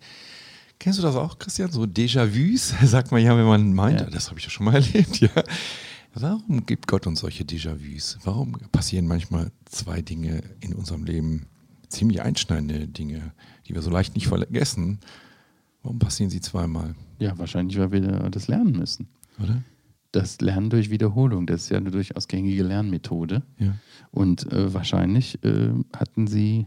Kennst 0.80 0.98
du 1.00 1.04
das 1.04 1.16
auch, 1.16 1.38
Christian? 1.38 1.72
So 1.72 1.84
Déjà-vus, 1.84 2.74
sagt 2.90 3.12
man 3.12 3.22
ja, 3.24 3.38
wenn 3.38 3.46
man 3.46 3.74
meint, 3.74 4.02
Ja. 4.02 4.10
das 4.10 4.30
habe 4.30 4.40
ich 4.40 4.46
ja 4.46 4.50
schon 4.52 4.66
mal 4.66 4.76
erlebt, 4.84 5.20
ja. 5.20 5.30
Warum 6.14 6.66
gibt 6.66 6.88
Gott 6.88 7.08
uns 7.08 7.22
solche 7.22 7.44
Déjà-vus? 7.44 8.18
Warum 8.24 8.54
passieren 8.72 9.08
manchmal 9.08 9.52
zwei 9.66 10.02
Dinge 10.02 10.42
in 10.60 10.74
unserem 10.74 11.04
Leben, 11.06 11.46
ziemlich 11.88 12.22
einschneidende 12.22 12.88
Dinge, 12.88 13.32
die 13.68 13.76
wir 13.76 13.82
so 13.82 13.90
leicht 13.92 14.16
nicht 14.16 14.28
vergessen? 14.28 15.00
Warum 15.84 16.00
passieren 16.00 16.30
sie 16.30 16.42
zweimal, 16.42 16.96
ja, 17.20 17.38
wahrscheinlich, 17.38 17.78
weil 17.80 17.92
wir 17.92 18.02
das 18.30 18.48
lernen 18.48 18.74
müssen. 18.74 19.08
oder? 19.42 19.62
Das 20.12 20.42
Lernen 20.42 20.70
durch 20.70 20.90
Wiederholung, 20.90 21.48
das 21.48 21.64
ist 21.64 21.70
ja 21.70 21.78
eine 21.78 21.90
durchaus 21.92 22.28
gängige 22.28 22.64
Lernmethode. 22.64 23.44
Ja. 23.60 23.76
Und 24.12 24.52
äh, 24.52 24.74
wahrscheinlich 24.74 25.42
äh, 25.46 25.70
hatten 25.96 26.28
sie 26.28 26.66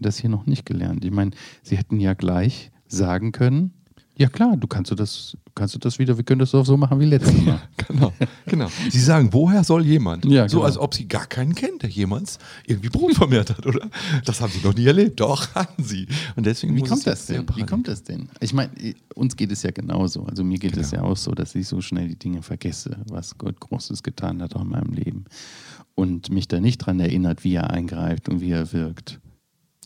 das 0.00 0.18
hier 0.18 0.30
noch 0.30 0.46
nicht 0.46 0.64
gelernt. 0.66 1.04
Ich 1.04 1.10
meine, 1.12 1.30
sie 1.62 1.76
hätten 1.76 2.00
ja 2.00 2.14
gleich 2.14 2.70
sagen 2.86 3.32
können, 3.32 3.72
ja 4.16 4.28
klar, 4.28 4.56
du 4.56 4.66
kannst 4.66 4.90
du 4.90 4.96
das, 4.96 5.36
kannst 5.54 5.76
du 5.76 5.78
das 5.78 6.00
wieder, 6.00 6.16
wir 6.16 6.24
können 6.24 6.40
das 6.40 6.50
doch 6.50 6.66
so 6.66 6.76
machen 6.76 6.98
wie 6.98 7.04
letztes 7.04 7.40
Mal. 7.40 7.60
Genau, 7.86 8.12
genau. 8.46 8.66
Sie 8.90 8.98
sagen, 8.98 9.32
woher 9.32 9.62
soll 9.62 9.86
jemand? 9.86 10.24
Ja, 10.24 10.48
So 10.48 10.56
genau. 10.56 10.66
als 10.66 10.76
ob 10.76 10.92
sie 10.92 11.06
gar 11.06 11.26
keinen 11.26 11.54
kennen, 11.54 11.78
der 11.78 11.88
jemals 11.88 12.38
irgendwie 12.66 12.88
Brot 12.88 13.14
vermehrt 13.14 13.50
hat, 13.50 13.64
oder? 13.64 13.88
Das 14.24 14.40
haben 14.40 14.50
sie 14.52 14.66
noch 14.66 14.74
nie 14.74 14.86
erlebt. 14.86 15.20
Doch, 15.20 15.48
hatten 15.54 15.84
sie. 15.84 16.08
Und 16.34 16.46
deswegen 16.46 16.74
Wie 16.74 16.82
kommt 16.82 17.06
das 17.06 17.26
denn? 17.26 17.46
Wie 17.54 17.62
kommt 17.62 17.86
das 17.86 18.02
denn? 18.02 18.28
Ich 18.40 18.52
meine, 18.52 18.72
uns 19.14 19.36
geht 19.36 19.52
es 19.52 19.62
ja 19.62 19.70
genauso. 19.70 20.24
Also 20.26 20.42
mir 20.42 20.58
geht 20.58 20.76
es 20.76 20.90
ja 20.90 20.98
Genau. 20.98 21.12
auch 21.12 21.16
so, 21.16 21.30
dass 21.30 21.54
ich 21.54 21.68
so 21.68 21.80
schnell 21.80 22.08
die 22.08 22.18
Dinge 22.18 22.42
vergesse, 22.42 22.96
was 23.08 23.38
Gott 23.38 23.60
Großes 23.60 24.02
getan 24.02 24.42
hat 24.42 24.56
auch 24.56 24.62
in 24.62 24.68
meinem 24.70 24.92
Leben. 24.94 25.26
Und 25.94 26.30
mich 26.32 26.48
da 26.48 26.58
nicht 26.60 26.78
dran 26.78 26.98
erinnert, 26.98 27.44
wie 27.44 27.54
er 27.54 27.70
eingreift 27.70 28.28
und 28.28 28.40
wie 28.40 28.50
er 28.50 28.72
wirkt. 28.72 29.20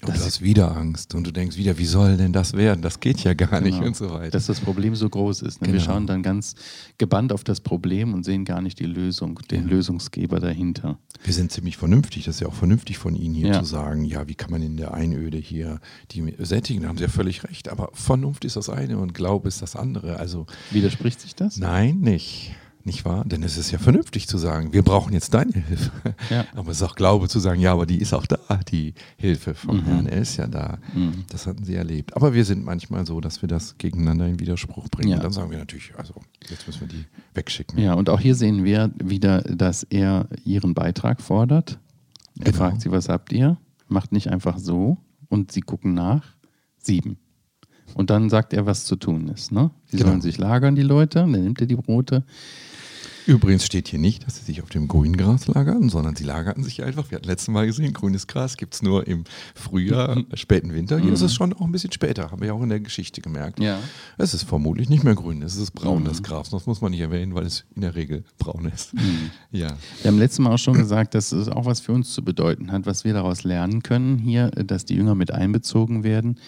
Und 0.04 0.09
Das- 0.09 0.18
du 0.18 0.26
hast 0.26 0.42
wieder 0.42 0.76
Angst 0.76 1.14
und 1.14 1.25
du 1.25 1.30
denkst 1.30 1.56
wieder, 1.56 1.78
wie 1.78 1.85
soll 1.85 2.16
denn 2.16 2.32
das 2.32 2.54
werden? 2.54 2.82
Das 2.82 2.99
geht 2.99 3.23
ja 3.23 3.35
gar 3.35 3.61
nicht 3.61 3.75
Genau. 3.76 3.87
und 3.87 3.94
so 3.97 4.11
weiter. 4.11 4.30
Dass 4.32 4.47
das 4.47 4.59
Problem 4.59 4.97
so 4.97 5.09
groß 5.09 5.42
ist. 5.42 5.61
Ne? 5.62 5.68
Wir 5.68 5.75
Genau. 5.75 5.85
schauen 5.85 6.06
dann 6.09 6.25
ganz 6.25 6.56
gebannt 6.99 7.32
auf 7.32 7.44
das 7.44 7.61
Problem 7.61 8.12
und 8.12 8.25
sehen 8.25 8.44
gar 8.44 8.61
nicht 8.62 8.80
die 8.80 8.87
Lösung, 8.87 9.38
den 9.49 9.62
Ja. 9.68 9.71
Lösungsgeber 9.76 10.40
dahinter. 10.40 10.99
Wir 11.23 11.32
sind 11.32 11.52
ziemlich 11.52 11.76
vernünftig. 11.76 12.25
Das 12.25 12.35
ist 12.35 12.40
ja 12.40 12.49
auch 12.49 12.54
vernünftig 12.54 12.99
von 12.99 13.14
Ihnen 13.14 13.37
hier 13.37 13.47
Ja. 13.49 13.61
zu 13.61 13.64
sagen, 13.64 14.04
ja, 14.04 14.26
wie 14.26 14.35
kann 14.35 14.50
man 14.50 14.61
in 14.61 14.76
der 14.76 14.92
Einöde 14.92 15.38
hier 15.38 15.78
die 16.11 16.35
sättigen? 16.40 16.82
Da 16.82 16.88
haben 16.88 16.97
Sie 16.99 17.04
ja 17.04 17.09
völlig 17.09 17.44
recht. 17.44 17.68
Aber 17.68 17.90
Vernunft 17.92 18.44
ist 18.44 18.56
das 18.56 18.68
eine 18.68 18.99
und 18.99 19.14
Glaube 19.14 19.47
ist 19.47 19.62
das 19.62 19.76
andere. 19.76 20.16
Also 20.18 20.47
Widerspricht 20.73 21.21
sich 21.21 21.37
das? 21.37 21.59
nein, 21.59 22.00
nicht. 22.00 22.56
Nicht 22.85 23.05
wahr? 23.05 23.25
Denn 23.25 23.43
es 23.45 23.57
ist 23.57 23.71
ja 23.71 23.79
vernünftig 23.79 24.27
zu 24.27 24.39
sagen, 24.39 24.73
wir 24.73 24.83
brauchen 24.83 25.12
jetzt 25.12 25.33
deine 25.35 25.53
Hilfe. 25.53 25.93
Ja. 26.31 26.45
Aber 26.57 26.71
es 26.73 26.79
ist 26.79 26.83
auch 26.83 26.97
Glaube 26.97 27.29
zu 27.29 27.39
sagen, 27.39 27.61
ja, 27.61 27.73
aber 27.73 27.87
die 27.87 27.99
ist 27.99 28.12
auch 28.12 28.27
da, 28.27 28.39
die 28.71 28.95
Hilfe 29.17 29.55
vom 29.55 29.77
Mhm. 29.79 29.85
Herrn. 29.85 30.07
Er 30.07 30.21
ist 30.21 30.37
ja 30.37 30.47
da. 30.49 30.79
Mhm. 30.95 31.25
Das 31.31 31.47
hatten 31.47 31.65
sie 31.65 31.75
erlebt. 31.77 32.17
Aber 32.17 32.35
wir 32.35 32.45
sind 32.45 32.65
manchmal 32.65 33.07
so, 33.07 33.21
dass 33.21 33.41
wir 33.41 33.49
das 33.49 33.79
gegeneinander 33.79 34.27
in 34.27 34.41
Widerspruch 34.41 34.89
bringen. 34.89 35.11
Ja. 35.11 35.17
Und 35.17 35.25
dann 35.25 35.33
sagen 35.33 35.51
wir 35.51 35.59
natürlich, 35.59 35.93
also 35.97 36.15
jetzt 36.51 36.67
müssen 36.67 36.81
wir 36.81 36.89
die 36.89 37.05
wegschicken. 37.35 37.79
Ja, 37.79 37.95
und 37.95 38.11
auch 38.11 38.19
hier 38.21 38.35
sehen 38.35 38.65
wir 38.65 38.91
wieder, 39.03 39.43
dass 39.43 39.85
er 39.85 40.29
ihren 40.45 40.75
Beitrag 40.75 41.21
fordert. 41.23 41.79
Er 42.39 42.47
Genau. 42.47 42.57
fragt 42.57 42.81
sie, 42.81 42.91
was 42.91 43.09
habt 43.09 43.33
ihr? 43.33 43.59
Macht 43.89 44.11
nicht 44.11 44.29
einfach 44.29 44.59
so 44.59 44.99
und 45.29 45.53
sie 45.53 45.61
gucken 45.61 45.95
nach. 45.95 46.25
Sieben. 46.79 47.19
Und 47.95 48.11
dann 48.11 48.31
sagt 48.31 48.55
er, 48.55 48.65
was 48.67 48.87
zu 48.87 48.97
tun 48.97 49.29
ist. 49.29 49.53
Ne? 49.53 49.71
Sie 49.87 49.99
Genau. 49.99 50.09
sollen 50.09 50.21
sich 50.23 50.39
lagern, 50.39 50.75
die 50.75 50.83
Leute. 50.83 51.21
Dann 51.21 51.31
nimmt 51.33 51.61
er 51.61 51.67
die 51.67 51.77
Brote. 51.77 52.25
Übrigens 53.26 53.64
steht 53.64 53.88
hier 53.88 53.99
nicht, 53.99 54.26
dass 54.26 54.37
sie 54.38 54.45
sich 54.45 54.62
auf 54.62 54.69
dem 54.71 54.88
grünen 54.88 55.17
Gras 55.17 55.47
lagern, 55.47 55.88
sondern 55.88 56.17
sie 56.17 56.25
lagerten 56.25 56.64
sich 56.64 56.83
einfach. 56.83 57.11
Wir 57.11 57.17
hatten 57.17 57.29
letztes 57.29 57.49
Mal 57.49 57.67
gesehen, 57.67 57.93
grünes 57.93 58.26
Gras 58.26 58.57
gibt 58.57 58.75
es 58.75 58.83
nur 58.83 59.07
im 59.07 59.25
Frühjahr, 59.55 60.23
späten 60.35 60.73
Winter. 60.73 60.99
Hier 60.99 61.12
ist 61.12 61.21
es 61.23 61.33
schon 61.35 61.52
auch 61.52 61.61
ein 61.62 61.73
bisschen 61.73 61.93
später, 61.93 62.31
haben 62.31 62.41
wir 62.41 62.49
ja 62.49 62.52
auch 62.55 62.62
in 62.62 62.69
der 62.69 62.81
Geschichte 62.81 63.21
gemerkt. 63.21 63.61
Ja. 63.61 63.79
Es 64.19 64.35
ist 64.35 64.43
vermutlich 64.45 64.88
nicht 64.88 65.05
mehr 65.05 65.14
grün, 65.14 65.43
es 65.43 65.57
ist 65.57 65.71
braun, 65.73 66.02
Mhm. 66.02 66.07
das 66.07 66.23
Gras. 66.23 66.50
Das 66.50 66.67
muss 66.67 66.81
man 66.81 66.91
nicht 66.91 67.00
erwähnen, 67.00 67.35
weil 67.35 67.47
es 67.47 67.64
in 67.75 67.83
der 67.83 67.95
Regel 67.95 68.25
braun 68.38 68.64
ist. 68.73 68.93
Ja. 69.50 69.76
Wir 70.02 70.11
haben 70.11 70.19
letztes 70.19 70.38
Mal 70.38 70.52
auch 70.55 70.59
schon 70.59 70.75
gesagt, 70.79 71.14
dass 71.14 71.31
es 71.33 71.49
auch 71.49 71.67
was 71.67 71.81
für 71.81 71.93
uns 71.93 72.12
zu 72.14 72.25
bedeuten 72.25 72.73
hat, 72.73 72.87
was 72.87 73.05
wir 73.05 73.12
daraus 73.12 73.45
lernen 73.45 73.83
können 73.83 74.19
hier, 74.19 74.50
dass 74.50 74.85
die 74.87 74.95
Jünger 74.95 75.14
mit 75.14 75.31
einbezogen 75.31 76.05
werden, 76.05 76.38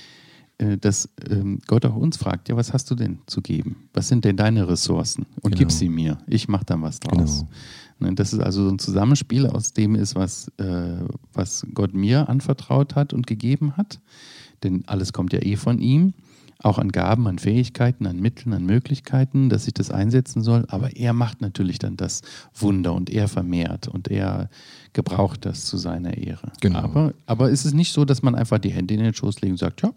dass 0.58 1.08
ähm, 1.28 1.58
Gott 1.66 1.84
auch 1.84 1.96
uns 1.96 2.16
fragt, 2.16 2.48
ja, 2.48 2.56
was 2.56 2.72
hast 2.72 2.90
du 2.90 2.94
denn 2.94 3.18
zu 3.26 3.42
geben? 3.42 3.88
Was 3.92 4.08
sind 4.08 4.24
denn 4.24 4.36
deine 4.36 4.68
Ressourcen? 4.68 5.26
Und 5.42 5.50
Genau. 5.52 5.58
gib 5.58 5.72
sie 5.72 5.88
mir. 5.88 6.18
Ich 6.28 6.46
mache 6.48 6.64
dann 6.64 6.82
was 6.82 7.00
draus. 7.00 7.44
Ne, 7.98 8.14
Das 8.14 8.32
ist 8.32 8.38
also 8.40 8.64
so 8.64 8.70
ein 8.70 8.78
Zusammenspiel 8.78 9.46
aus 9.46 9.72
dem 9.72 9.94
ist, 9.96 10.14
was, 10.14 10.48
äh, 10.58 10.98
was 11.32 11.66
Gott 11.74 11.92
mir 11.94 12.28
anvertraut 12.28 12.94
hat 12.94 13.12
und 13.12 13.26
gegeben 13.26 13.76
hat. 13.76 14.00
Denn 14.62 14.84
alles 14.86 15.12
kommt 15.12 15.32
ja 15.32 15.42
eh 15.42 15.56
von 15.56 15.80
ihm. 15.80 16.14
Auch 16.62 16.78
an 16.78 16.92
Gaben, 16.92 17.26
an 17.26 17.38
Fähigkeiten, 17.38 18.06
an 18.06 18.20
Mitteln, 18.20 18.54
an 18.54 18.64
Möglichkeiten, 18.64 19.50
dass 19.50 19.66
ich 19.66 19.74
das 19.74 19.90
einsetzen 19.90 20.40
soll. 20.40 20.64
Aber 20.68 20.96
er 20.96 21.12
macht 21.12 21.40
natürlich 21.42 21.78
dann 21.80 21.96
das 21.96 22.22
Wunder 22.54 22.94
und 22.94 23.10
er 23.10 23.26
vermehrt 23.28 23.88
und 23.88 24.08
er 24.08 24.48
gebraucht 24.92 25.44
das 25.44 25.64
zu 25.66 25.76
seiner 25.76 26.16
Ehre. 26.16 26.52
Genau. 26.60 26.78
Aber, 26.78 27.12
aber 27.26 27.50
ist 27.50 27.64
es 27.66 27.74
nicht 27.74 27.92
so, 27.92 28.04
dass 28.04 28.22
man 28.22 28.34
einfach 28.36 28.58
die 28.58 28.70
Hände 28.70 28.94
in 28.94 29.00
den 29.00 29.12
Schoß 29.12 29.40
legt 29.42 29.50
und 29.50 29.58
sagt, 29.58 29.82
ja, 29.82 29.92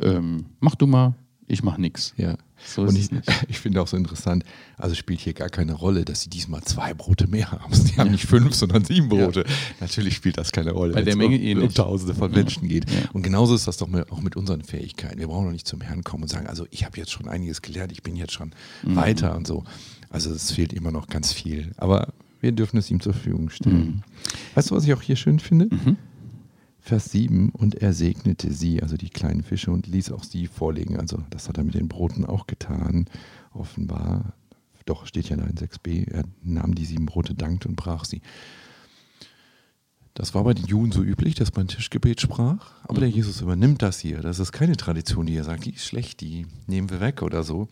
ähm, 0.00 0.46
mach 0.60 0.74
du 0.74 0.86
mal, 0.86 1.14
ich 1.46 1.62
mach 1.62 1.76
nichts. 1.78 2.14
Ja. 2.16 2.36
So 2.66 2.82
und 2.82 2.96
ich, 2.96 3.10
ich 3.48 3.58
finde 3.58 3.82
auch 3.82 3.86
so 3.86 3.96
interessant, 3.98 4.44
also 4.78 4.94
spielt 4.94 5.20
hier 5.20 5.34
gar 5.34 5.50
keine 5.50 5.74
Rolle, 5.74 6.06
dass 6.06 6.22
sie 6.22 6.30
diesmal 6.30 6.62
zwei 6.62 6.94
Brote 6.94 7.26
mehr 7.26 7.50
haben. 7.52 7.74
Sie 7.74 7.96
haben 7.98 8.10
nicht 8.12 8.24
fünf, 8.26 8.54
sondern 8.54 8.84
sieben 8.84 9.10
Brote. 9.10 9.44
Natürlich 9.80 10.14
spielt 10.14 10.38
das 10.38 10.50
keine 10.52 10.70
Rolle, 10.72 10.92
Bei 10.94 11.00
wenn 11.00 11.04
der 11.04 11.12
es 11.12 11.18
Menge 11.18 11.36
um, 11.36 11.42
eh 11.42 11.54
um. 11.56 11.74
Tausende 11.74 12.14
von 12.14 12.30
Menschen 12.30 12.68
geht. 12.68 12.90
Ja. 12.90 13.10
Und 13.12 13.22
genauso 13.22 13.54
ist 13.54 13.66
das 13.68 13.76
doch 13.76 13.88
mit, 13.88 14.10
auch 14.10 14.22
mit 14.22 14.36
unseren 14.36 14.62
Fähigkeiten. 14.62 15.18
Wir 15.18 15.26
brauchen 15.26 15.44
doch 15.46 15.52
nicht 15.52 15.66
zum 15.68 15.82
Herrn 15.82 16.02
kommen 16.02 16.22
und 16.22 16.28
sagen, 16.30 16.46
also 16.46 16.66
ich 16.70 16.86
habe 16.86 16.96
jetzt 16.96 17.12
schon 17.12 17.28
einiges 17.28 17.60
gelernt, 17.60 17.92
ich 17.92 18.02
bin 18.02 18.16
jetzt 18.16 18.32
schon 18.32 18.52
Mhm. 18.82 18.96
weiter 18.96 19.36
und 19.36 19.46
so. 19.46 19.64
Also 20.08 20.30
es 20.32 20.50
fehlt 20.52 20.72
immer 20.72 20.90
noch 20.92 21.08
ganz 21.08 21.32
viel. 21.32 21.72
Aber 21.76 22.14
wir 22.40 22.52
dürfen 22.52 22.78
es 22.78 22.90
ihm 22.90 23.00
zur 23.00 23.12
Verfügung 23.12 23.50
stellen. 23.50 24.02
Weißt 24.54 24.70
du, 24.70 24.74
was 24.76 24.84
ich 24.84 24.94
auch 24.94 25.02
hier 25.02 25.16
schön 25.16 25.38
finde? 25.40 25.66
Mhm. 25.66 25.96
Vers 26.86 27.06
7, 27.12 27.48
und 27.48 27.76
er 27.76 27.94
segnete 27.94 28.52
sie, 28.52 28.82
also 28.82 28.98
die 28.98 29.08
kleinen 29.08 29.42
Fische, 29.42 29.70
und 29.70 29.86
ließ 29.86 30.12
auch 30.12 30.22
sie 30.22 30.46
vorlegen. 30.46 31.00
Also 31.00 31.24
das 31.30 31.48
hat 31.48 31.56
er 31.56 31.64
mit 31.64 31.72
den 31.72 31.88
Broten 31.88 32.26
auch 32.26 32.46
getan, 32.46 33.06
offenbar. 33.54 34.34
Doch, 34.84 35.06
steht 35.06 35.30
ja 35.30 35.36
da 35.36 35.44
in 35.44 35.56
6b, 35.56 36.10
er 36.12 36.24
nahm 36.42 36.74
die 36.74 36.84
sieben 36.84 37.06
Brote, 37.06 37.34
dankte 37.34 37.68
und 37.68 37.76
brach 37.76 38.04
sie. 38.04 38.20
Das 40.12 40.34
war 40.34 40.44
bei 40.44 40.52
den 40.52 40.66
Juden 40.66 40.92
so 40.92 41.02
üblich, 41.02 41.34
dass 41.34 41.54
man 41.54 41.68
Tischgebet 41.68 42.20
sprach, 42.20 42.72
aber 42.82 43.00
der 43.00 43.08
Jesus 43.08 43.40
übernimmt 43.40 43.80
das 43.80 43.98
hier. 43.98 44.20
Das 44.20 44.38
ist 44.38 44.52
keine 44.52 44.76
Tradition, 44.76 45.24
die 45.24 45.36
er 45.36 45.44
sagt, 45.44 45.64
die 45.64 45.72
ist 45.72 45.86
schlecht, 45.86 46.20
die 46.20 46.46
nehmen 46.66 46.90
wir 46.90 47.00
weg 47.00 47.22
oder 47.22 47.44
so. 47.44 47.68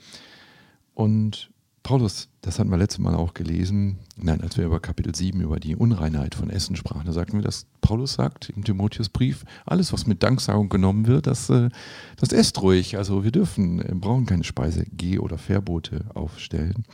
Und 0.95 1.52
Paulus, 1.83 2.29
das 2.43 2.59
hatten 2.61 2.71
wir 2.71 2.77
letztes 2.79 3.01
Mal 3.01 3.15
auch 3.17 3.35
gelesen, 3.35 3.99
nein, 4.17 4.41
als 4.41 4.57
wir 4.57 4.65
über 4.65 4.79
Kapitel 4.79 5.15
7 5.15 5.41
über 5.41 5.59
die 5.59 5.75
Unreinheit 5.75 6.37
von 6.37 6.49
Essen 6.49 6.77
sprachen, 6.77 7.07
da 7.07 7.13
sagten 7.13 7.39
wir, 7.39 7.43
dass 7.43 7.67
Paulus 7.81 8.15
sagt 8.15 8.51
im 8.51 8.63
Timotheusbrief, 8.63 9.45
alles, 9.67 9.93
was 9.93 10.07
mit 10.07 10.23
Danksagung 10.23 10.69
genommen 10.69 11.09
wird, 11.09 11.27
das, 11.27 11.51
äh, 11.51 11.71
das 12.17 12.33
esst 12.33 12.63
ruhig. 12.63 12.97
Also 12.99 13.25
wir 13.25 13.33
dürfen, 13.33 13.81
äh, 13.81 13.95
brauchen 13.95 14.27
keine 14.27 14.45
Speise, 14.45 14.85
Geh- 14.93 15.19
oder 15.19 15.39
Verbote 15.39 16.05
aufstellen. 16.15 16.85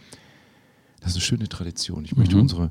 Das 1.00 1.11
ist 1.11 1.16
eine 1.16 1.23
schöne 1.23 1.49
Tradition. 1.49 2.04
Ich 2.07 2.16
möchte 2.16 2.37
Mhm. 2.37 2.42
unsere 2.42 2.71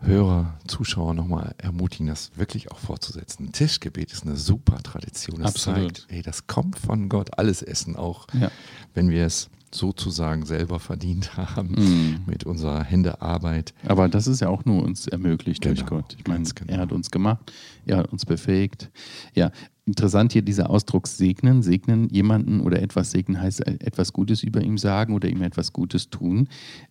Hörer, 0.00 0.58
Zuschauer 0.66 1.14
nochmal 1.14 1.54
ermutigen, 1.58 2.06
das 2.08 2.32
wirklich 2.36 2.72
auch 2.72 2.78
fortzusetzen. 2.78 3.52
Tischgebet 3.52 4.12
ist 4.12 4.24
eine 4.24 4.36
super 4.36 4.82
Tradition. 4.82 5.40
Das 5.42 5.54
Absolut. 5.54 5.98
zeigt, 5.98 6.06
ey, 6.10 6.22
das 6.22 6.46
kommt 6.48 6.78
von 6.78 7.08
Gott, 7.08 7.38
alles 7.38 7.62
Essen 7.62 7.94
auch 7.96 8.26
Ja. 8.32 8.50
wenn 8.94 9.10
wir 9.10 9.26
es 9.26 9.48
sozusagen 9.74 10.44
selber 10.46 10.78
verdient 10.80 11.36
haben 11.56 11.74
Mhm. 11.76 12.16
mit 12.26 12.44
unserer 12.44 12.82
Händearbeit. 12.84 13.74
Aber 13.86 14.08
das 14.08 14.26
ist 14.26 14.40
ja 14.40 14.48
auch 14.48 14.64
nur 14.64 14.82
uns 14.82 15.06
ermöglicht 15.08 15.64
durch 15.64 15.80
Genau, 15.84 16.00
Gott. 16.02 16.16
Ich 16.18 16.26
meine, 16.26 16.44
genau. 16.44 16.72
er 16.72 16.78
hat 16.80 16.92
uns 16.92 17.10
gemacht, 17.10 17.52
er 17.86 17.98
hat 17.98 18.12
uns 18.12 18.24
befähigt. 18.26 18.90
Ja, 19.34 19.50
interessant 19.86 20.32
hier 20.32 20.42
dieser 20.42 20.70
Ausdruck 20.70 21.08
segnen. 21.08 21.62
Segnen 21.62 22.08
jemanden 22.10 22.60
oder 22.60 22.80
etwas 22.82 23.10
segnen 23.10 23.40
heißt 23.40 23.66
äh, 23.66 23.78
etwas 23.80 24.12
Gutes 24.12 24.42
über 24.42 24.62
ihm 24.62 24.78
sagen 24.78 25.14
oder 25.14 25.28
ihm 25.28 25.42
etwas 25.42 25.72
Gutes 25.72 26.10
tun. 26.10 26.48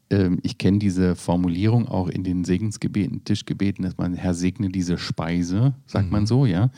Ähm, 0.09 0.39
ich 0.43 0.57
kenne 0.57 0.79
diese 0.79 1.15
Formulierung 1.15 1.87
auch 1.87 2.09
in 2.09 2.23
den 2.23 2.43
Segensgebeten, 2.43 3.23
Tischgebeten, 3.23 3.83
dass 3.85 3.97
man, 3.97 4.13
Herr 4.15 4.33
segne 4.33 4.69
diese 4.69 4.97
Speise, 4.97 5.73
sagt 5.85 6.05
Mhm. 6.07 6.11
man 6.11 6.25
so, 6.27 6.45
ja. 6.45 6.69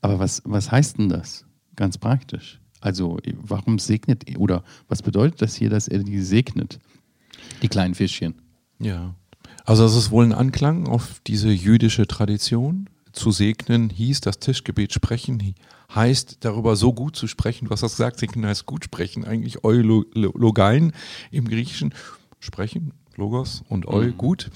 Aber 0.00 0.18
was, 0.18 0.42
was 0.44 0.70
heißt 0.70 0.98
denn 0.98 1.08
das? 1.08 1.44
Ganz 1.76 1.96
praktisch. 1.96 2.60
Also, 2.82 3.18
warum 3.40 3.78
segnet 3.78 4.24
oder 4.36 4.64
was 4.88 5.02
bedeutet 5.02 5.40
das 5.40 5.54
hier, 5.54 5.70
dass 5.70 5.86
er 5.88 6.00
die 6.00 6.20
segnet? 6.20 6.80
Die 7.62 7.68
kleinen 7.68 7.94
Fischchen. 7.94 8.34
Ja. 8.80 9.14
Also 9.64 9.84
das 9.84 9.94
ist 9.94 10.10
wohl 10.10 10.24
ein 10.24 10.32
Anklang 10.32 10.88
auf 10.88 11.20
diese 11.26 11.48
jüdische 11.50 12.08
Tradition. 12.08 12.90
Zu 13.12 13.30
segnen 13.30 13.88
hieß 13.90 14.20
das 14.22 14.40
Tischgebet 14.40 14.92
sprechen, 14.92 15.54
heißt 15.94 16.38
darüber 16.40 16.74
so 16.74 16.92
gut 16.92 17.14
zu 17.14 17.28
sprechen. 17.28 17.66
Du 17.66 17.70
hast 17.70 17.82
das 17.82 17.92
gesagt, 17.92 18.18
segnen 18.18 18.46
heißt 18.46 18.66
gut 18.66 18.84
sprechen, 18.84 19.24
eigentlich 19.24 19.62
eulogein 19.62 20.92
im 21.30 21.46
Griechischen. 21.46 21.94
Sprechen, 22.40 22.92
Logos 23.14 23.62
und 23.68 23.86
eu, 23.86 24.06
Mhm. 24.06 24.16
gut. 24.18 24.50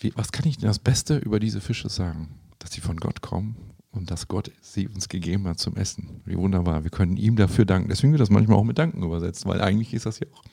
Wie, 0.00 0.12
was 0.16 0.32
kann 0.32 0.48
ich 0.48 0.58
denn 0.58 0.66
das 0.66 0.80
Beste 0.80 1.16
über 1.18 1.38
diese 1.38 1.60
Fische 1.60 1.88
sagen? 1.88 2.30
Dass 2.58 2.72
sie 2.72 2.80
von 2.80 2.96
Gott 2.96 3.20
kommen 3.20 3.54
und 3.96 4.10
dass 4.10 4.28
Gott 4.28 4.50
sie 4.60 4.86
uns 4.88 5.08
gegeben 5.08 5.48
hat 5.48 5.58
zum 5.58 5.76
Essen. 5.76 6.20
Wie 6.24 6.36
wunderbar. 6.36 6.84
Wir 6.84 6.90
können 6.90 7.16
ihm 7.16 7.36
dafür 7.36 7.64
danken. 7.64 7.88
Deswegen 7.88 8.12
wird 8.12 8.20
das 8.20 8.30
manchmal 8.30 8.58
auch 8.58 8.64
mit 8.64 8.78
Danken 8.78 9.02
übersetzt, 9.02 9.46
weil 9.46 9.60
eigentlich 9.60 9.94
ist 9.94 10.06
das 10.06 10.20
ja 10.20 10.26
auch 10.32 10.44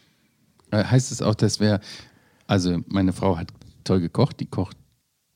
Äh, 0.72 0.84
Heißt 0.86 1.12
es 1.12 1.22
auch, 1.22 1.36
dass 1.36 1.60
wir, 1.60 1.80
also 2.48 2.80
meine 2.88 3.14
Frau 3.14 3.38
hat 3.38 3.50
toll 3.84 4.00
gekocht, 4.02 4.40
die 4.40 4.46
kocht 4.46 4.78